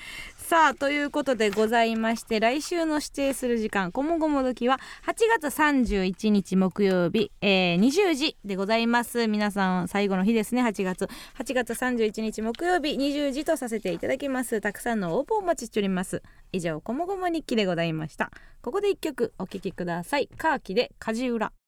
[0.52, 9.28] さあということでございまして来週の指定する時間こもごも時は8月31日木曜日、えー、20時でございます。
[9.28, 11.08] 皆さん最後の日ですね8月。
[11.38, 14.60] 8月31日木曜日20時とさせていただきます。
[14.60, 16.22] たくさんの応募をお待ちしております。
[16.52, 18.30] 以上こもごも日記でございました。
[18.60, 20.28] ここで一曲お聴きください。
[20.36, 21.61] カーキで梶浦。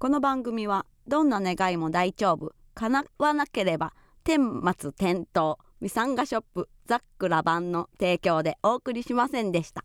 [0.00, 2.54] この番組はどんな願いも大丈夫。
[2.72, 3.92] 叶わなければ
[4.24, 4.40] 天
[4.78, 9.84] 末転倒ミサンガショップザックラバンの提供でお送りしませんでした。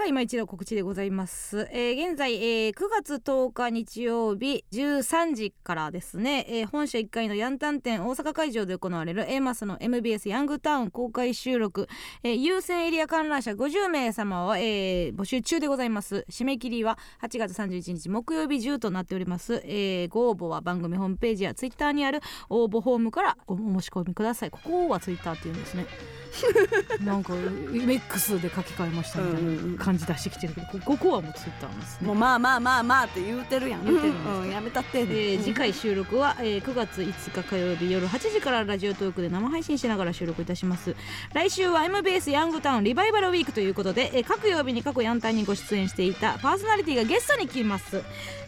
[0.00, 11.86] さあ今一度告知でございます、えー現在、えー9月10日日曜日13時からですね、えー本社1階のヤンタン店大阪会場で行われる A マスの MBS ヤングタウン公開収録、
[12.22, 16.24] えー優先エリア観覧車50名様を、えー募集中でございます。
[16.30, 24.50] 締め切りは8月31日木曜日10となっております、えーご応募は番組ホームページやツイッターにある応募フォームからご申し込みください。
[24.50, 25.84] ここはツイッターって言うんですね。
[27.04, 32.06] なんか MX で書き換えましたみたいな感じ出してきてるけどこここはもうツイッターなんですね。
[32.06, 33.84] もうまあまあまあまあって言うてるやん。
[33.84, 40.94] 言うてるんですかうんやめたって、えー次回収録は、えー9月5日火曜日夜8時からラジオトークで生配信しながら収録いたします。
[41.34, 48.02] 来週は MBS ヤングタウンリバイバルウィークということで、えー各曜日に過去ヤンタンにご出演していたパーソナリティがゲストに来ます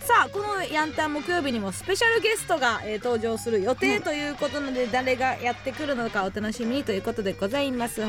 [0.07, 8.01] さあこのヤンタン木曜日にもスペシャルゲストが、えー登場する予定ということなので、誰がやってくるのかお楽しみにということでございます。
[8.01, 8.09] えー、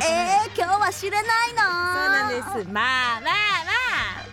[0.55, 1.61] 今日は知れないの。
[1.61, 2.71] そうなんです。
[2.71, 3.31] まあまあま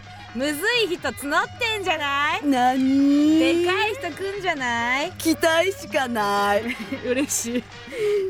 [0.07, 2.47] あむずい人募ってんじゃない？
[2.47, 5.13] なにでかい人来んじゃない？
[5.13, 6.63] 期待しかない。
[7.05, 7.65] 嬉しい、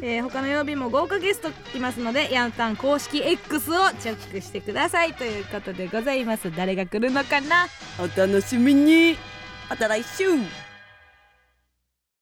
[0.02, 5.12] えー他の曜日も豪華ゲスト来ますのでヤンタン公式 X をチェックしてください。
[5.14, 6.50] ということでございます。
[6.56, 7.66] 誰が来るのかな？
[7.98, 9.18] お楽しみに。
[9.68, 10.24] また来週